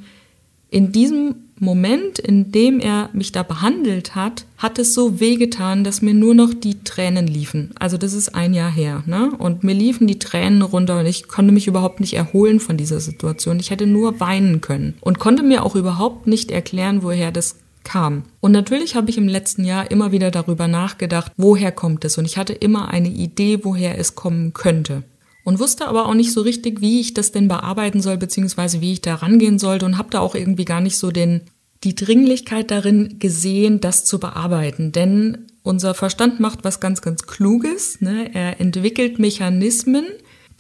in 0.75 0.91
diesem 0.91 1.37
Moment, 1.61 2.19
in 2.19 2.51
dem 2.51 2.81
er 2.81 3.09
mich 3.13 3.31
da 3.31 3.45
behandelt 3.45 4.17
hat, 4.17 4.45
hat 4.59 4.81
es 4.81 4.93
so 4.93 5.21
wehgetan, 5.21 5.85
dass 5.85 6.03
mir 6.03 6.15
nur 6.15 6.35
noch 6.35 6.53
die 6.53 6.83
Tränen 6.83 7.29
liefen. 7.29 7.71
Also 7.79 7.97
das 7.97 8.13
ist 8.13 8.35
ein 8.35 8.55
Jahr 8.55 8.73
her, 8.73 9.05
ne? 9.07 9.31
Und 9.39 9.63
mir 9.63 9.73
liefen 9.73 10.09
die 10.09 10.19
Tränen 10.19 10.63
runter 10.63 10.99
und 10.99 11.07
ich 11.07 11.29
konnte 11.29 11.53
mich 11.53 11.69
überhaupt 11.69 12.01
nicht 12.01 12.15
erholen 12.15 12.59
von 12.59 12.77
dieser 12.77 12.99
Situation. 12.99 13.61
Ich 13.61 13.71
hätte 13.71 13.87
nur 13.87 14.19
weinen 14.19 14.61
können 14.61 14.95
und 15.01 15.21
konnte 15.21 15.45
mir 15.45 15.65
auch 15.65 15.77
überhaupt 15.77 16.27
nicht 16.27 16.51
erklären, 16.51 17.05
woher 17.05 17.31
das 17.31 17.55
kam. 17.85 18.25
Und 18.41 18.51
natürlich 18.51 18.97
habe 18.97 19.11
ich 19.11 19.17
im 19.17 19.29
letzten 19.29 19.65
Jahr 19.65 19.93
immer 19.93 20.11
wieder 20.11 20.33
darüber 20.33 20.67
nachgedacht, 20.67 21.31
woher 21.37 21.71
kommt 21.71 22.05
es? 22.05 22.19
Und 22.19 22.25
ich 22.25 22.37
hatte 22.37 22.53
immer 22.53 22.89
eine 22.89 23.11
Idee, 23.11 23.61
woher 23.63 23.97
es 23.97 24.17
kommen 24.17 24.55
könnte 24.55 25.05
und 25.45 25.59
wusste 25.59 25.87
aber 25.87 26.07
auch 26.07 26.15
nicht 26.15 26.33
so 26.33 26.41
richtig, 26.41 26.81
wie 26.81 27.01
ich 27.01 27.15
das 27.15 27.31
denn 27.31 27.49
bearbeiten 27.49 28.01
soll, 28.01 28.17
beziehungsweise 28.17 28.81
wie 28.81 28.93
ich 28.93 29.03
da 29.03 29.17
rangehen 29.17 29.59
sollte 29.59 29.85
und 29.85 29.99
habe 29.99 30.11
da 30.11 30.21
auch 30.21 30.35
irgendwie 30.35 30.65
gar 30.65 30.81
nicht 30.81 30.97
so 30.97 31.11
den, 31.11 31.43
die 31.85 31.95
Dringlichkeit 31.95 32.71
darin 32.71 33.19
gesehen, 33.19 33.81
das 33.81 34.07
zu 34.07 34.19
bearbeiten. 34.19 34.91
Denn 34.91 35.47
unser 35.63 35.95
Verstand 35.95 36.41
macht 36.41 36.65
was 36.65 36.81
ganz, 36.81 37.03
ganz 37.03 37.27
Kluges. 37.27 38.01
Ne? 38.01 38.35
Er 38.35 38.59
entwickelt 38.59 39.19
Mechanismen, 39.19 40.07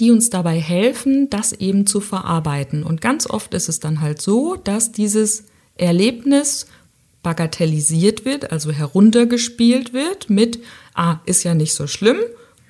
die 0.00 0.10
uns 0.10 0.28
dabei 0.28 0.60
helfen, 0.60 1.30
das 1.30 1.52
eben 1.52 1.86
zu 1.86 2.00
verarbeiten. 2.00 2.82
Und 2.82 3.00
ganz 3.00 3.28
oft 3.28 3.54
ist 3.54 3.70
es 3.70 3.80
dann 3.80 4.02
halt 4.02 4.20
so, 4.20 4.56
dass 4.56 4.92
dieses 4.92 5.44
Erlebnis 5.76 6.66
bagatellisiert 7.22 8.26
wird, 8.26 8.52
also 8.52 8.70
heruntergespielt 8.70 9.94
wird 9.94 10.28
mit, 10.28 10.58
ah, 10.94 11.20
ist 11.24 11.42
ja 11.42 11.54
nicht 11.54 11.72
so 11.72 11.86
schlimm 11.86 12.18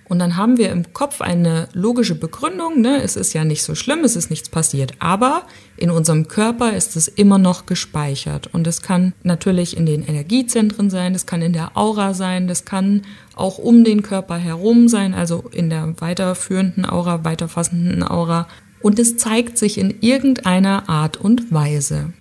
Und 0.06 0.18
dann 0.18 0.36
haben 0.36 0.58
wir 0.58 0.70
im 0.70 0.92
Kopf 0.92 1.20
eine 1.22 1.68
logische 1.72 2.14
Begründung, 2.14 2.80
ne? 2.80 3.02
es 3.02 3.16
ist 3.16 3.32
ja 3.32 3.44
nicht 3.44 3.62
so 3.62 3.74
schlimm, 3.74 4.00
es 4.04 4.16
ist 4.16 4.28
nichts 4.28 4.50
passiert, 4.50 4.92
aber 4.98 5.44
in 5.76 5.90
unserem 5.90 6.28
Körper 6.28 6.74
ist 6.74 6.94
es 6.96 7.08
immer 7.08 7.38
noch 7.38 7.64
gespeichert. 7.64 8.48
Und 8.52 8.66
es 8.66 8.82
kann 8.82 9.14
natürlich 9.22 9.76
in 9.76 9.86
den 9.86 10.02
Energiezentren 10.02 10.90
sein, 10.90 11.14
es 11.14 11.24
kann 11.24 11.40
in 11.40 11.54
der 11.54 11.76
Aura 11.76 12.12
sein, 12.12 12.48
das 12.48 12.66
kann 12.66 13.02
auch 13.34 13.58
um 13.58 13.82
den 13.82 14.02
Körper 14.02 14.36
herum 14.36 14.88
sein, 14.88 15.14
also 15.14 15.44
in 15.50 15.70
der 15.70 15.94
weiterführenden 16.00 16.84
Aura, 16.84 17.24
weiterfassenden 17.24 18.02
Aura. 18.02 18.46
Und 18.82 18.98
es 18.98 19.16
zeigt 19.16 19.56
sich 19.56 19.78
in 19.78 20.02
irgendeiner 20.02 20.90
Art 20.90 21.16
und 21.16 21.50
Weise. 21.50 22.12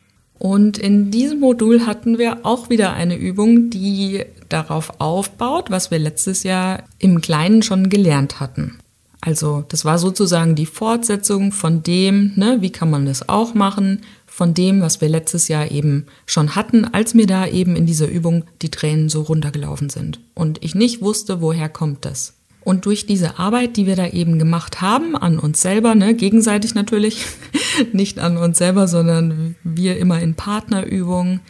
Und 0.43 0.77
in 0.77 1.09
diesem 1.09 1.39
Modul 1.39 1.85
hatten 1.85 2.17
wir 2.17 2.45
auch 2.45 2.69
wieder 2.69 2.91
eine 2.91 3.15
Übung, 3.15 3.69
die 3.69 4.25
darauf 4.49 4.99
aufbaut, 4.99 5.71
was 5.71 5.89
wir 5.89 5.99
letztes 5.99 6.43
Jahr 6.43 6.83
im 6.99 7.21
Kleinen 7.21 7.61
schon 7.61 7.87
gelernt 7.87 8.41
hatten. 8.41 8.77
Also 9.21 9.63
das 9.69 9.85
war 9.85 9.97
sozusagen 9.97 10.55
die 10.55 10.65
Fortsetzung 10.65 11.53
von 11.53 11.81
dem, 11.81 12.33
ne, 12.35 12.57
wie 12.59 12.71
kann 12.71 12.89
man 12.89 13.05
das 13.05 13.29
auch 13.29 13.53
machen, 13.53 14.01
von 14.27 14.53
dem, 14.53 14.81
was 14.81 14.99
wir 14.99 15.07
letztes 15.07 15.47
Jahr 15.47 15.71
eben 15.71 16.07
schon 16.25 16.57
hatten, 16.57 16.83
als 16.83 17.13
mir 17.13 17.25
da 17.25 17.47
eben 17.47 17.77
in 17.77 17.85
dieser 17.85 18.09
Übung 18.09 18.43
die 18.61 18.69
Tränen 18.69 19.07
so 19.07 19.21
runtergelaufen 19.21 19.89
sind 19.89 20.19
und 20.33 20.61
ich 20.61 20.75
nicht 20.75 21.01
wusste, 21.01 21.39
woher 21.39 21.69
kommt 21.69 22.03
das. 22.03 22.33
Und 22.63 22.85
durch 22.85 23.05
diese 23.05 23.39
Arbeit, 23.39 23.75
die 23.75 23.87
wir 23.87 23.95
da 23.95 24.07
eben 24.07 24.39
gemacht 24.39 24.81
haben, 24.81 25.17
an 25.17 25.37
uns 25.37 25.61
selber, 25.61 25.95
ne, 25.95 26.13
gegenseitig 26.13 26.75
natürlich, 26.75 27.25
nicht 27.93 28.19
an 28.19 28.37
uns 28.37 28.57
selber, 28.57 28.87
sondern 28.87 29.55
wir 29.63 29.97
immer 29.97 30.21
in 30.21 30.35
Partnerübungen, 30.35 31.41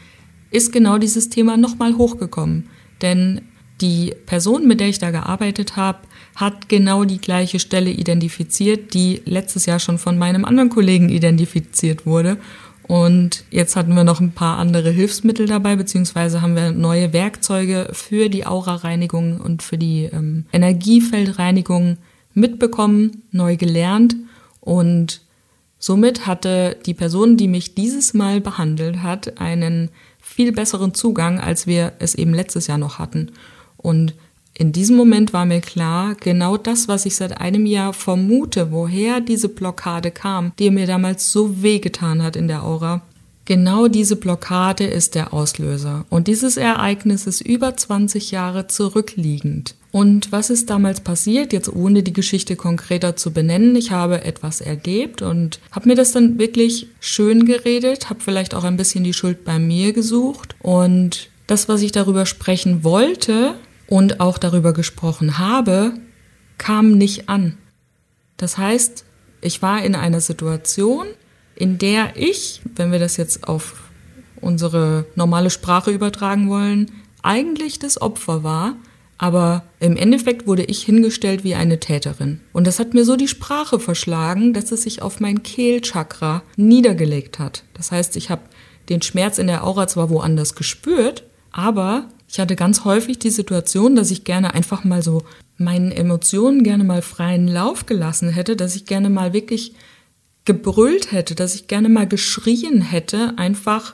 ist 0.49 0.71
genau 0.71 0.97
dieses 0.97 1.29
Thema 1.29 1.57
nochmal 1.57 1.97
hochgekommen. 1.97 2.69
Denn 3.01 3.41
die 3.81 4.13
Person, 4.25 4.67
mit 4.67 4.79
der 4.79 4.87
ich 4.87 4.99
da 4.99 5.11
gearbeitet 5.11 5.75
habe, 5.75 5.99
hat 6.35 6.69
genau 6.69 7.03
die 7.03 7.19
gleiche 7.19 7.59
Stelle 7.59 7.91
identifiziert, 7.91 8.93
die 8.93 9.21
letztes 9.25 9.65
Jahr 9.65 9.79
schon 9.79 9.97
von 9.97 10.17
meinem 10.17 10.45
anderen 10.45 10.69
Kollegen 10.69 11.09
identifiziert 11.09 12.05
wurde. 12.05 12.37
Und 12.87 13.45
jetzt 13.49 13.75
hatten 13.75 13.95
wir 13.95 14.03
noch 14.03 14.19
ein 14.19 14.33
paar 14.33 14.57
andere 14.57 14.89
Hilfsmittel 14.89 15.45
dabei, 15.47 15.75
beziehungsweise 15.75 16.41
haben 16.41 16.55
wir 16.55 16.71
neue 16.71 17.13
Werkzeuge 17.13 17.89
für 17.93 18.29
die 18.29 18.45
Aura-Reinigung 18.45 19.39
und 19.39 19.63
für 19.63 19.77
die 19.77 20.05
ähm, 20.05 20.45
Energiefeldreinigung 20.51 21.97
mitbekommen, 22.33 23.23
neu 23.31 23.55
gelernt. 23.55 24.15
Und 24.59 25.21
somit 25.79 26.25
hatte 26.25 26.77
die 26.85 26.93
Person, 26.93 27.37
die 27.37 27.47
mich 27.47 27.75
dieses 27.75 28.13
Mal 28.13 28.41
behandelt 28.41 29.01
hat, 29.01 29.39
einen 29.39 29.89
viel 30.19 30.51
besseren 30.51 30.93
Zugang, 30.93 31.39
als 31.39 31.67
wir 31.67 31.93
es 31.99 32.15
eben 32.15 32.33
letztes 32.33 32.67
Jahr 32.67 32.77
noch 32.77 32.99
hatten. 32.99 33.31
Und 33.77 34.13
in 34.55 34.71
diesem 34.71 34.95
Moment 34.95 35.33
war 35.33 35.45
mir 35.45 35.61
klar, 35.61 36.15
genau 36.15 36.57
das, 36.57 36.87
was 36.87 37.05
ich 37.05 37.15
seit 37.15 37.39
einem 37.41 37.65
Jahr 37.65 37.93
vermute, 37.93 38.71
woher 38.71 39.19
diese 39.19 39.49
Blockade 39.49 40.11
kam, 40.11 40.51
die 40.59 40.69
mir 40.69 40.85
damals 40.85 41.31
so 41.31 41.63
wehgetan 41.63 42.21
hat 42.21 42.35
in 42.35 42.47
der 42.47 42.63
Aura. 42.63 43.01
Genau 43.45 43.87
diese 43.87 44.15
Blockade 44.15 44.85
ist 44.85 45.15
der 45.15 45.33
Auslöser. 45.33 46.05
Und 46.09 46.27
dieses 46.27 46.55
Ereignis 46.55 47.27
ist 47.27 47.41
über 47.41 47.75
20 47.75 48.31
Jahre 48.31 48.67
zurückliegend. 48.67 49.75
Und 49.91 50.31
was 50.31 50.49
ist 50.49 50.69
damals 50.69 51.01
passiert, 51.01 51.51
jetzt 51.51 51.71
ohne 51.71 52.03
die 52.03 52.13
Geschichte 52.13 52.55
konkreter 52.55 53.15
zu 53.15 53.31
benennen? 53.31 53.75
Ich 53.75 53.91
habe 53.91 54.23
etwas 54.23 54.61
erlebt 54.61 55.21
und 55.21 55.59
habe 55.71 55.89
mir 55.89 55.95
das 55.95 56.13
dann 56.13 56.39
wirklich 56.39 56.87
schön 56.99 57.45
geredet, 57.45 58.09
habe 58.09 58.21
vielleicht 58.21 58.55
auch 58.55 58.63
ein 58.63 58.77
bisschen 58.77 59.03
die 59.03 59.13
Schuld 59.13 59.43
bei 59.43 59.59
mir 59.59 59.93
gesucht. 59.93 60.55
Und 60.61 61.29
das, 61.47 61.67
was 61.67 61.81
ich 61.81 61.91
darüber 61.91 62.25
sprechen 62.25 62.83
wollte, 62.83 63.55
und 63.93 64.19
auch 64.19 64.39
darüber 64.39 64.73
gesprochen 64.73 65.37
habe, 65.37 65.93
kam 66.57 66.97
nicht 66.97 67.29
an. 67.29 67.59
Das 68.37 68.57
heißt, 68.57 69.05
ich 69.39 69.61
war 69.61 69.83
in 69.83 69.93
einer 69.93 70.19
Situation, 70.19 71.05
in 71.53 71.77
der 71.77 72.13
ich, 72.15 72.63
wenn 72.75 72.91
wir 72.91 72.97
das 72.97 73.17
jetzt 73.17 73.47
auf 73.47 73.91
unsere 74.41 75.05
normale 75.13 75.51
Sprache 75.51 75.91
übertragen 75.91 76.49
wollen, 76.49 76.89
eigentlich 77.21 77.77
das 77.77 78.01
Opfer 78.01 78.43
war, 78.43 78.77
aber 79.19 79.63
im 79.79 79.95
Endeffekt 79.95 80.47
wurde 80.47 80.63
ich 80.63 80.81
hingestellt 80.81 81.43
wie 81.43 81.53
eine 81.53 81.79
Täterin. 81.79 82.39
Und 82.51 82.65
das 82.65 82.79
hat 82.79 82.95
mir 82.95 83.05
so 83.05 83.15
die 83.15 83.27
Sprache 83.27 83.79
verschlagen, 83.79 84.55
dass 84.55 84.71
es 84.71 84.81
sich 84.81 85.03
auf 85.03 85.19
mein 85.19 85.43
Kehlchakra 85.43 86.41
niedergelegt 86.55 87.37
hat. 87.37 87.63
Das 87.75 87.91
heißt, 87.91 88.17
ich 88.17 88.31
habe 88.31 88.41
den 88.89 89.03
Schmerz 89.03 89.37
in 89.37 89.45
der 89.45 89.63
Aura 89.63 89.87
zwar 89.87 90.09
woanders 90.09 90.55
gespürt, 90.55 91.25
aber 91.51 92.09
ich 92.33 92.39
hatte 92.39 92.55
ganz 92.55 92.83
häufig 92.83 93.19
die 93.19 93.29
Situation, 93.29 93.95
dass 93.95 94.09
ich 94.09 94.23
gerne 94.23 94.55
einfach 94.55 94.83
mal 94.83 95.03
so 95.03 95.21
meinen 95.57 95.91
Emotionen 95.91 96.63
gerne 96.63 96.83
mal 96.83 97.03
freien 97.03 97.47
Lauf 97.47 97.85
gelassen 97.85 98.29
hätte, 98.29 98.55
dass 98.55 98.75
ich 98.75 98.87
gerne 98.87 99.11
mal 99.11 99.33
wirklich 99.33 99.75
gebrüllt 100.43 101.11
hätte, 101.11 101.35
dass 101.35 101.53
ich 101.53 101.67
gerne 101.67 101.89
mal 101.89 102.07
geschrien 102.07 102.81
hätte, 102.81 103.37
einfach 103.37 103.93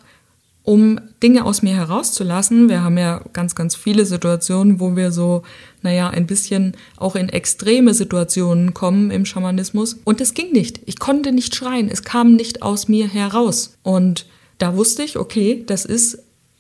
um 0.64 1.02
Dinge 1.22 1.44
aus 1.44 1.64
mir 1.64 1.76
herauszulassen. 1.76 2.70
Wir 2.70 2.82
haben 2.82 2.98
ja 2.98 3.22
ganz, 3.34 3.56
ganz 3.56 3.76
viele 3.76 4.06
Situationen, 4.06 4.80
wo 4.80 4.96
wir 4.96 5.12
so, 5.12 5.44
naja, 5.82 6.10
ein 6.10 6.26
bisschen 6.26 6.78
auch 6.96 7.18
in 7.18 7.28
extreme 7.28 7.94
Situationen 7.94 8.74
kommen 8.74 9.12
im 9.12 9.26
Schamanismus. 9.26 9.98
Und 10.06 10.22
es 10.22 10.34
ging 10.34 10.54
nicht. 10.54 10.80
Ich 10.86 10.98
konnte 10.98 11.34
nicht 11.34 11.56
schreien. 11.56 11.90
Es 11.90 12.04
kam 12.04 12.38
nicht 12.38 12.62
aus 12.62 12.88
mir 12.88 13.10
heraus. 13.10 13.78
Und 13.84 14.28
da 14.60 14.78
wusste 14.78 15.04
ich, 15.04 15.18
okay, 15.18 15.64
das 15.68 15.84
ist 15.84 16.20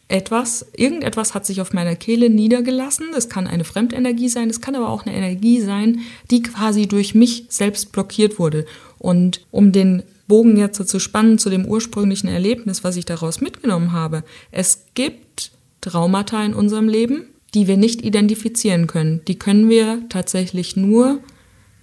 etwas, 0.09 0.65
irgendetwas 0.75 1.33
hat 1.33 1.45
sich 1.45 1.61
auf 1.61 1.71
meiner 1.71 1.95
Kehle 1.95 2.29
niedergelassen. 2.29 3.07
Das 3.13 3.29
kann 3.29 3.47
eine 3.47 3.63
Fremdenergie 3.63 4.27
sein, 4.27 4.49
es 4.49 4.59
kann 4.59 4.75
aber 4.75 4.89
auch 4.89 5.05
eine 5.05 5.15
Energie 5.15 5.61
sein, 5.61 6.01
die 6.31 6.41
quasi 6.41 6.87
durch 6.87 7.15
mich 7.15 7.45
selbst 7.49 7.91
blockiert 7.91 8.39
wurde. 8.39 8.65
Und 8.97 9.45
um 9.51 9.71
den 9.71 10.03
Bogen 10.27 10.57
jetzt 10.57 10.85
zu 10.87 10.99
spannen 10.99 11.37
zu 11.37 11.49
dem 11.49 11.65
ursprünglichen 11.65 12.27
Erlebnis, 12.27 12.83
was 12.83 12.97
ich 12.97 13.05
daraus 13.05 13.39
mitgenommen 13.39 13.91
habe, 13.91 14.23
es 14.51 14.85
gibt 14.95 15.51
Traumata 15.81 16.43
in 16.43 16.53
unserem 16.53 16.89
Leben, 16.89 17.25
die 17.53 17.67
wir 17.67 17.77
nicht 17.77 18.03
identifizieren 18.03 18.87
können. 18.87 19.21
Die 19.27 19.39
können 19.39 19.69
wir 19.69 20.03
tatsächlich 20.09 20.75
nur 20.75 21.19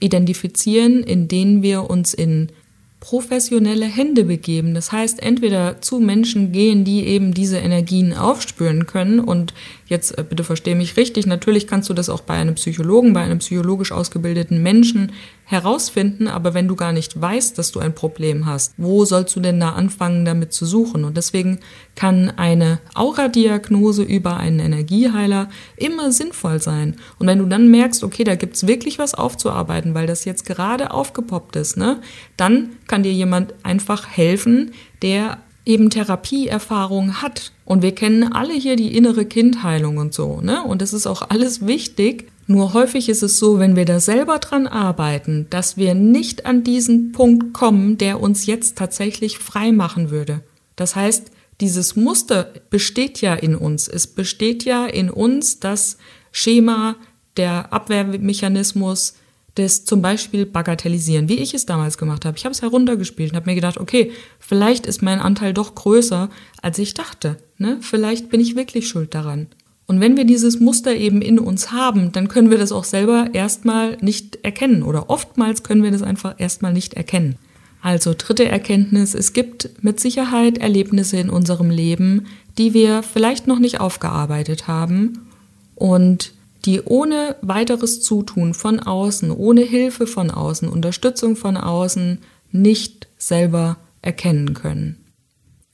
identifizieren, 0.01 1.03
indem 1.03 1.63
wir 1.63 1.89
uns 1.89 2.13
in 2.13 2.51
professionelle 3.01 3.87
Hände 3.87 4.25
begeben. 4.25 4.75
Das 4.75 4.91
heißt, 4.91 5.23
entweder 5.23 5.81
zu 5.81 6.01
Menschen 6.01 6.53
gehen, 6.53 6.85
die 6.85 7.07
eben 7.07 7.35
diese 7.35 7.59
Energien 7.59 8.15
aufspüren 8.15 8.87
können 8.87 9.21
und 9.21 9.53
Jetzt 9.87 10.19
äh, 10.19 10.25
bitte 10.29 10.45
verstehe 10.45 10.75
mich 10.75 10.97
richtig, 10.97 11.27
natürlich 11.27 11.67
kannst 11.67 11.89
du 11.89 11.95
das 11.95 12.09
auch 12.09 12.21
bei 12.21 12.35
einem 12.35 12.57
Psychologen, 12.57 13.13
bei 13.13 13.23
einem 13.23 13.39
psychologisch 13.39 13.93
ausgebildeten 13.93 14.63
Menschen 14.63 15.13
herausfinden, 15.45 16.27
aber 16.27 16.55
wenn 16.55 16.67
du 16.67 16.75
gar 16.75 16.93
nicht 16.93 17.21
weißt, 17.21 17.57
dass 17.57 17.71
du 17.71 17.79
ein 17.79 17.95
Problem 17.95 18.47
hast, 18.47 18.75
wo 18.79 19.05
sollst 19.05 19.37
du 19.37 19.41
denn 19.41 19.61
da 19.61 19.71
anfangen, 19.71 20.25
damit 20.25 20.53
zu 20.53 20.67
suchen? 20.67 21.05
Und 21.05 21.17
deswegen 21.17 21.61
kann 21.95 22.31
eine 22.37 22.81
Aura-Diagnose 22.95 24.03
über 24.03 24.39
einen 24.39 24.59
Energieheiler 24.59 25.49
immer 25.77 26.11
sinnvoll 26.11 26.61
sein. 26.61 26.97
Und 27.21 27.29
wenn 27.29 27.39
du 27.39 27.47
dann 27.47 27.71
merkst, 27.71 28.03
okay, 28.03 28.25
da 28.25 28.35
gibt's 28.35 28.67
wirklich 28.67 28.99
was 28.99 29.15
aufzuarbeiten, 29.15 29.95
weil 29.95 30.09
das 30.09 30.25
jetzt 30.25 30.47
gerade 30.47 30.91
aufgepoppt 30.91 31.55
ist, 31.55 31.77
ne, 31.77 32.01
dann 32.37 32.71
kann 32.89 33.05
dir 33.05 33.13
jemand 33.13 33.55
einfach 33.63 34.09
helfen, 34.09 34.73
der 35.03 35.39
eben 35.67 35.91
Therapieerfahrung 35.91 37.21
hat. 37.21 37.53
Und 37.65 37.83
wir 37.83 37.95
kennen 37.95 38.33
alle 38.33 38.55
hier 38.55 38.77
die 38.77 38.97
innere 38.97 39.27
Kindheilung 39.27 39.99
und 39.99 40.15
so, 40.15 40.41
ne? 40.41 40.63
Und 40.63 40.81
das 40.81 40.93
ist 40.93 41.07
auch 41.07 41.29
alles 41.29 41.67
wichtig. 41.67 42.31
Nur 42.47 42.73
häufig 42.73 43.09
ist 43.09 43.25
es 43.25 43.39
so, 43.39 43.59
wenn 43.59 43.75
wir 43.75 43.85
da 43.85 43.99
selber 43.99 44.39
dran 44.39 44.69
arbeiten, 44.69 45.49
dass 45.51 45.77
wir 45.77 45.95
nicht 45.95 46.47
an 46.47 46.63
diesen 46.63 47.11
Punkt 47.11 47.53
kommen, 47.53 47.99
der 47.99 48.21
uns 48.21 48.47
jetzt 48.47 48.79
tatsächlich 48.79 49.39
frei 49.39 49.73
machen 49.73 50.11
würde. 50.11 50.43
Das 50.77 50.95
heißt, 50.95 51.33
dieses 51.61 51.97
Muster 51.97 52.53
besteht 52.71 53.21
ja 53.21 53.35
in 53.35 53.57
uns. 53.57 53.89
Es 53.89 54.07
besteht 54.07 54.65
ja 54.65 54.87
in 54.87 55.11
uns 55.11 55.59
das 55.59 55.97
Schema, 56.31 56.97
der 57.37 57.73
Abwehrmechanismus, 57.73 59.15
das 59.57 59.85
zum 59.85 60.03
Beispiel 60.03 60.47
bagatellisieren, 60.47 61.29
wie 61.29 61.39
ich 61.39 61.55
es 61.55 61.67
damals 61.67 61.99
gemacht 61.99 62.25
habe. 62.25 62.37
Ich 62.37 62.45
habe 62.45 62.53
es 62.53 62.63
heruntergespielt 62.63 63.33
und 63.33 63.37
habe 63.37 63.51
mir 63.51 63.55
gedacht, 63.55 63.79
okay, 63.79 64.13
vielleicht 64.39 64.87
ist 64.87 65.03
mein 65.03 65.19
Anteil 65.19 65.53
doch 65.53 65.75
größer, 65.75 66.31
als 66.63 66.79
ich 66.79 66.95
dachte. 66.95 67.39
Ne? 67.59 67.79
Vielleicht 67.81 68.29
bin 68.29 68.41
ich 68.41 68.55
wirklich 68.55 68.87
schuld 68.87 69.15
daran. 69.15 69.49
Und 69.87 70.01
wenn 70.01 70.17
wir 70.17 70.25
dieses 70.25 70.61
Muster 70.61 70.95
eben 70.95 71.23
in 71.23 71.39
uns 71.39 71.73
haben, 71.73 72.13
dann 72.13 72.29
können 72.29 72.51
wir 72.51 72.59
das 72.59 72.73
auch 72.73 72.85
selber 72.85 73.29
erstmal 73.33 73.97
nicht 74.01 74.45
erkennen 74.45 74.83
oder 74.83 75.11
oftmals 75.11 75.63
können 75.63 75.83
wir 75.83 75.91
das 75.91 76.03
einfach 76.03 76.35
erstmal 76.39 76.73
nicht 76.73 76.95
erkennen. 76.95 77.37
Also 77.83 78.15
dritte 78.19 78.47
Erkenntnis, 78.47 79.15
es 79.15 79.33
gibt 79.33 79.71
mit 79.81 80.01
Sicherheit 80.01 80.59
Erlebnisse 80.59 81.19
in 81.19 81.31
unserem 81.31 81.71
Leben, 81.71 82.27
die 82.59 82.75
wir 82.75 83.05
vielleicht 83.05 83.47
noch 83.47 83.61
nicht 83.61 83.81
aufgearbeitet 83.81 84.67
haben 84.67 85.29
und 85.77 86.33
die 86.67 86.83
ohne 86.83 87.37
weiteres 87.43 88.03
Zutun 88.03 88.53
von 88.53 88.81
außen, 88.81 89.31
ohne 89.31 89.63
Hilfe 89.63 90.07
von 90.07 90.31
außen, 90.31 90.69
Unterstützung 90.69 91.37
von 91.37 91.57
außen 91.57 92.19
nicht 92.51 93.09
selber 93.17 93.79
erkennen 94.03 94.53
können. 94.55 95.05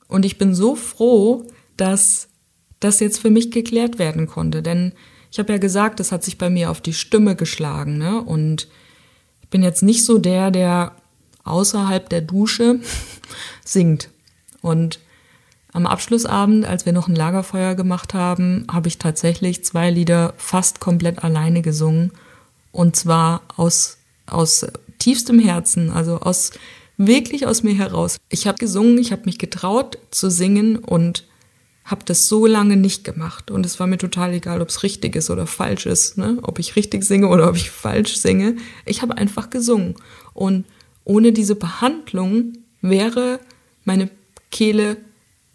Und 0.06 0.24
ich 0.26 0.36
bin 0.36 0.54
so 0.54 0.76
froh, 0.76 1.46
dass 1.76 2.28
das 2.80 3.00
jetzt 3.00 3.18
für 3.18 3.30
mich 3.30 3.50
geklärt 3.50 3.98
werden 3.98 4.26
konnte, 4.26 4.62
denn 4.62 4.92
Ich 5.30 5.38
habe 5.38 5.54
ja 5.54 5.58
gesagt, 5.58 5.98
das 5.98 6.12
hat 6.12 6.22
sich 6.22 6.36
bei 6.36 6.50
mir 6.50 6.70
auf 6.70 6.82
die 6.82 6.92
Stimme 6.92 7.36
geschlagen, 7.36 7.96
ne? 7.96 8.20
Und 8.20 8.68
ich 9.40 9.48
bin 9.48 9.62
jetzt 9.62 9.82
nicht 9.82 10.04
so 10.04 10.18
der, 10.18 10.50
der 10.50 10.94
außerhalb 11.42 12.06
der 12.10 12.20
Dusche 12.20 12.80
singt. 13.64 14.10
Und 14.60 15.00
am 15.72 15.86
Abschlussabend, 15.86 16.66
als 16.66 16.84
wir 16.84 16.92
noch 16.92 17.08
ein 17.08 17.16
Lagerfeuer 17.16 17.74
gemacht 17.74 18.12
haben, 18.14 18.66
habe 18.70 18.88
ich 18.88 18.98
tatsächlich 18.98 19.64
zwei 19.64 19.90
Lieder 19.90 20.34
fast 20.36 20.80
komplett 20.80 21.24
alleine 21.24 21.62
gesungen. 21.62 22.12
Und 22.72 22.94
zwar 22.94 23.42
aus, 23.56 23.98
aus 24.26 24.66
tiefstem 24.98 25.38
Herzen, 25.38 25.90
also 25.90 26.18
aus 26.20 26.52
wirklich 26.98 27.46
aus 27.46 27.62
mir 27.62 27.74
heraus. 27.74 28.18
Ich 28.28 28.46
habe 28.46 28.58
gesungen, 28.58 28.98
ich 28.98 29.12
habe 29.12 29.22
mich 29.24 29.38
getraut 29.38 29.98
zu 30.10 30.30
singen 30.30 30.76
und 30.76 31.24
habe 31.84 32.02
das 32.04 32.28
so 32.28 32.46
lange 32.46 32.76
nicht 32.76 33.02
gemacht. 33.02 33.50
Und 33.50 33.66
es 33.66 33.80
war 33.80 33.86
mir 33.86 33.98
total 33.98 34.34
egal, 34.34 34.60
ob 34.60 34.68
es 34.68 34.82
richtig 34.82 35.16
ist 35.16 35.30
oder 35.30 35.46
falsch 35.46 35.86
ist, 35.86 36.16
ne? 36.16 36.38
ob 36.42 36.58
ich 36.58 36.76
richtig 36.76 37.04
singe 37.04 37.28
oder 37.28 37.48
ob 37.48 37.56
ich 37.56 37.70
falsch 37.70 38.16
singe. 38.16 38.56
Ich 38.84 39.02
habe 39.02 39.16
einfach 39.16 39.50
gesungen. 39.50 39.96
Und 40.34 40.64
ohne 41.04 41.32
diese 41.32 41.56
Behandlung 41.56 42.52
wäre 42.82 43.40
meine 43.84 44.10
Kehle 44.50 44.98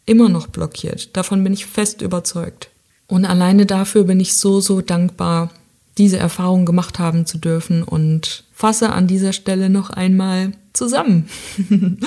immer 0.08 0.30
noch 0.30 0.48
blockiert. 0.48 1.15
Davon 1.15 1.43
bin 1.43 1.54
ich 1.54 1.67
fest 1.67 2.02
überzeugt. 2.02 2.72
Und 3.06 3.26
alleine 3.26 3.65
dafür 3.65 4.04
bin 4.04 4.20
ich 4.20 4.34
so, 4.34 4.60
so 4.60 4.82
dankbar, 4.82 5.52
diese 5.98 6.17
Erfahrung 6.17 6.65
gemacht 6.65 7.00
haben 7.00 7.26
zu 7.26 7.38
dürfen 7.38 7.84
und 7.84 8.43
fasse 8.54 8.91
an 8.91 9.08
dieser 9.08 9.34
Stelle 9.34 9.70
noch 9.70 9.89
einmal 9.89 10.52
zusammen. 10.74 11.28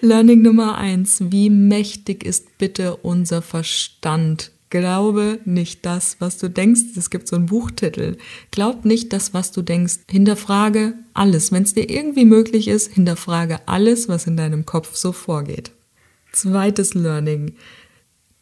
Learning 0.00 0.42
Nummer 0.42 0.76
eins. 0.76 1.22
Wie 1.30 1.50
mächtig 1.50 2.24
ist 2.24 2.58
bitte 2.58 2.96
unser 2.96 3.42
Verstand? 3.42 4.50
Glaube 4.70 5.38
nicht 5.46 5.86
das, 5.86 6.16
was 6.18 6.36
du 6.36 6.50
denkst. 6.50 6.96
Es 6.96 7.08
gibt 7.08 7.26
so 7.26 7.36
einen 7.36 7.46
Buchtitel. 7.46 8.18
Glaub 8.50 8.84
nicht 8.84 9.14
das, 9.14 9.32
was 9.32 9.50
du 9.50 9.62
denkst. 9.62 10.00
Hinterfrage 10.10 10.92
alles. 11.14 11.52
Wenn 11.52 11.62
es 11.62 11.72
dir 11.72 11.88
irgendwie 11.88 12.26
möglich 12.26 12.68
ist, 12.68 12.92
hinterfrage 12.92 13.60
alles, 13.66 14.08
was 14.08 14.26
in 14.26 14.36
deinem 14.36 14.66
Kopf 14.66 14.94
so 14.94 15.12
vorgeht. 15.12 15.70
Zweites 16.32 16.94
Learning. 16.94 17.54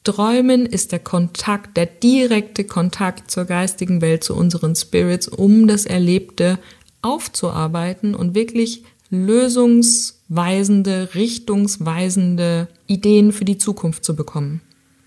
Träumen 0.05 0.67
ist 0.67 0.93
der 0.93 1.01
Kontakt, 1.01 1.77
der 1.77 1.87
direkte 1.87 2.65
Kontakt 2.65 3.31
zur 3.31 3.45
geistigen 3.45 4.01
Welt, 4.01 4.23
zu 4.23 4.37
unseren 4.37 4.77
Spirits, 4.77 5.27
um 5.27 5.67
das 5.67 5.85
Erlebte 5.85 6.59
aufzuarbeiten 7.03 8.15
und 8.15 8.35
wirklich 8.35 8.85
lösungsweisende, 9.11 11.15
richtungsweisende 11.15 12.69
Ideen 12.87 13.33
für 13.33 13.45
die 13.45 13.59
Zukunft 13.59 14.05
zu 14.05 14.17
bekommen. 14.17 14.61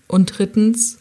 Und 0.06 0.38
drittens, 0.38 0.98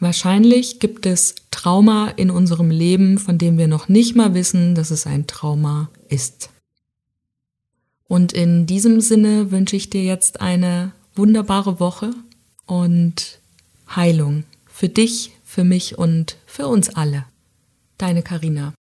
wahrscheinlich 0.00 0.80
gibt 0.80 1.06
es 1.06 1.34
Trauma 1.50 2.08
in 2.16 2.30
unserem 2.30 2.70
Leben, 2.70 3.18
von 3.18 3.38
dem 3.38 3.58
wir 3.58 3.68
noch 3.68 3.88
nicht 3.88 4.16
mal 4.16 4.34
wissen, 4.34 4.74
dass 4.74 4.90
es 4.90 5.06
ein 5.06 5.26
Trauma 5.26 5.90
ist. 6.08 6.50
Und 8.08 8.32
in 8.32 8.66
diesem 8.66 9.00
Sinne 9.00 9.50
wünsche 9.50 9.76
ich 9.76 9.90
dir 9.90 10.02
jetzt 10.02 10.40
eine 10.40 10.92
wunderbare 11.14 11.80
Woche 11.80 12.10
und 12.66 13.38
Heilung 13.94 14.44
für 14.66 14.88
dich, 14.88 15.32
für 15.44 15.64
mich 15.64 15.98
und 15.98 16.36
für 16.46 16.66
uns 16.66 16.90
alle. 16.90 17.24
Deine 17.98 18.22
Karina. 18.22 18.74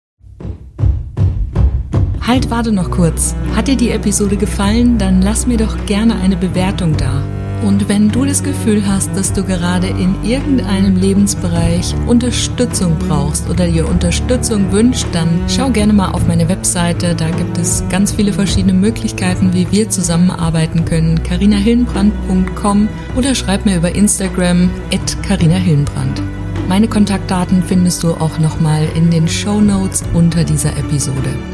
Halt, 2.22 2.50
warte 2.50 2.72
noch 2.72 2.92
kurz. 2.92 3.36
Hat 3.56 3.68
dir 3.68 3.76
die 3.76 3.90
Episode 3.90 4.38
gefallen? 4.38 4.98
Dann 4.98 5.22
lass 5.22 5.48
mir 5.48 5.58
doch 5.58 5.86
gerne 5.86 6.16
eine 6.16 6.38
Bewertung 6.38 6.96
da. 6.96 7.41
Und 7.63 7.88
wenn 7.89 8.10
du 8.10 8.26
das 8.26 8.43
Gefühl 8.43 8.88
hast, 8.88 9.15
dass 9.15 9.34
du 9.34 9.43
gerade 9.43 9.88
in 9.88 10.15
irgendeinem 10.24 10.95
Lebensbereich 10.95 11.93
Unterstützung 12.08 12.97
brauchst 12.97 13.50
oder 13.50 13.67
dir 13.67 13.88
Unterstützung 13.88 14.71
wünscht, 14.71 15.06
dann 15.12 15.30
schau 15.47 15.69
gerne 15.69 15.93
mal 15.93 16.12
auf 16.12 16.28
meine 16.28 16.50
Webseite. 16.50 17.13
Da 17.15 17.30
gibt 17.30 17.58
es 17.58 17.84
ganz 17.89 18.12
viele 18.13 18.34
verschiedene 18.34 18.74
Möglichkeiten, 18.74 19.54
wie 19.54 19.71
wir 19.71 19.89
zusammenarbeiten 19.89 20.86
können. 20.86 21.21
carinahillenbrand.com 21.24 22.89
oder 23.15 23.36
schreib 23.36 23.65
mir 23.65 23.78
über 23.78 23.93
Instagram 23.93 24.69
at 24.91 25.21
carinahillenbrand. 25.24 26.21
Meine 26.67 26.88
Kontaktdaten 26.88 27.63
findest 27.63 28.02
du 28.04 28.12
auch 28.13 28.39
nochmal 28.39 28.88
in 28.95 29.12
den 29.12 29.28
Show 29.28 29.62
Notes 29.62 30.04
unter 30.13 30.43
dieser 30.43 30.76
Episode. 30.78 31.51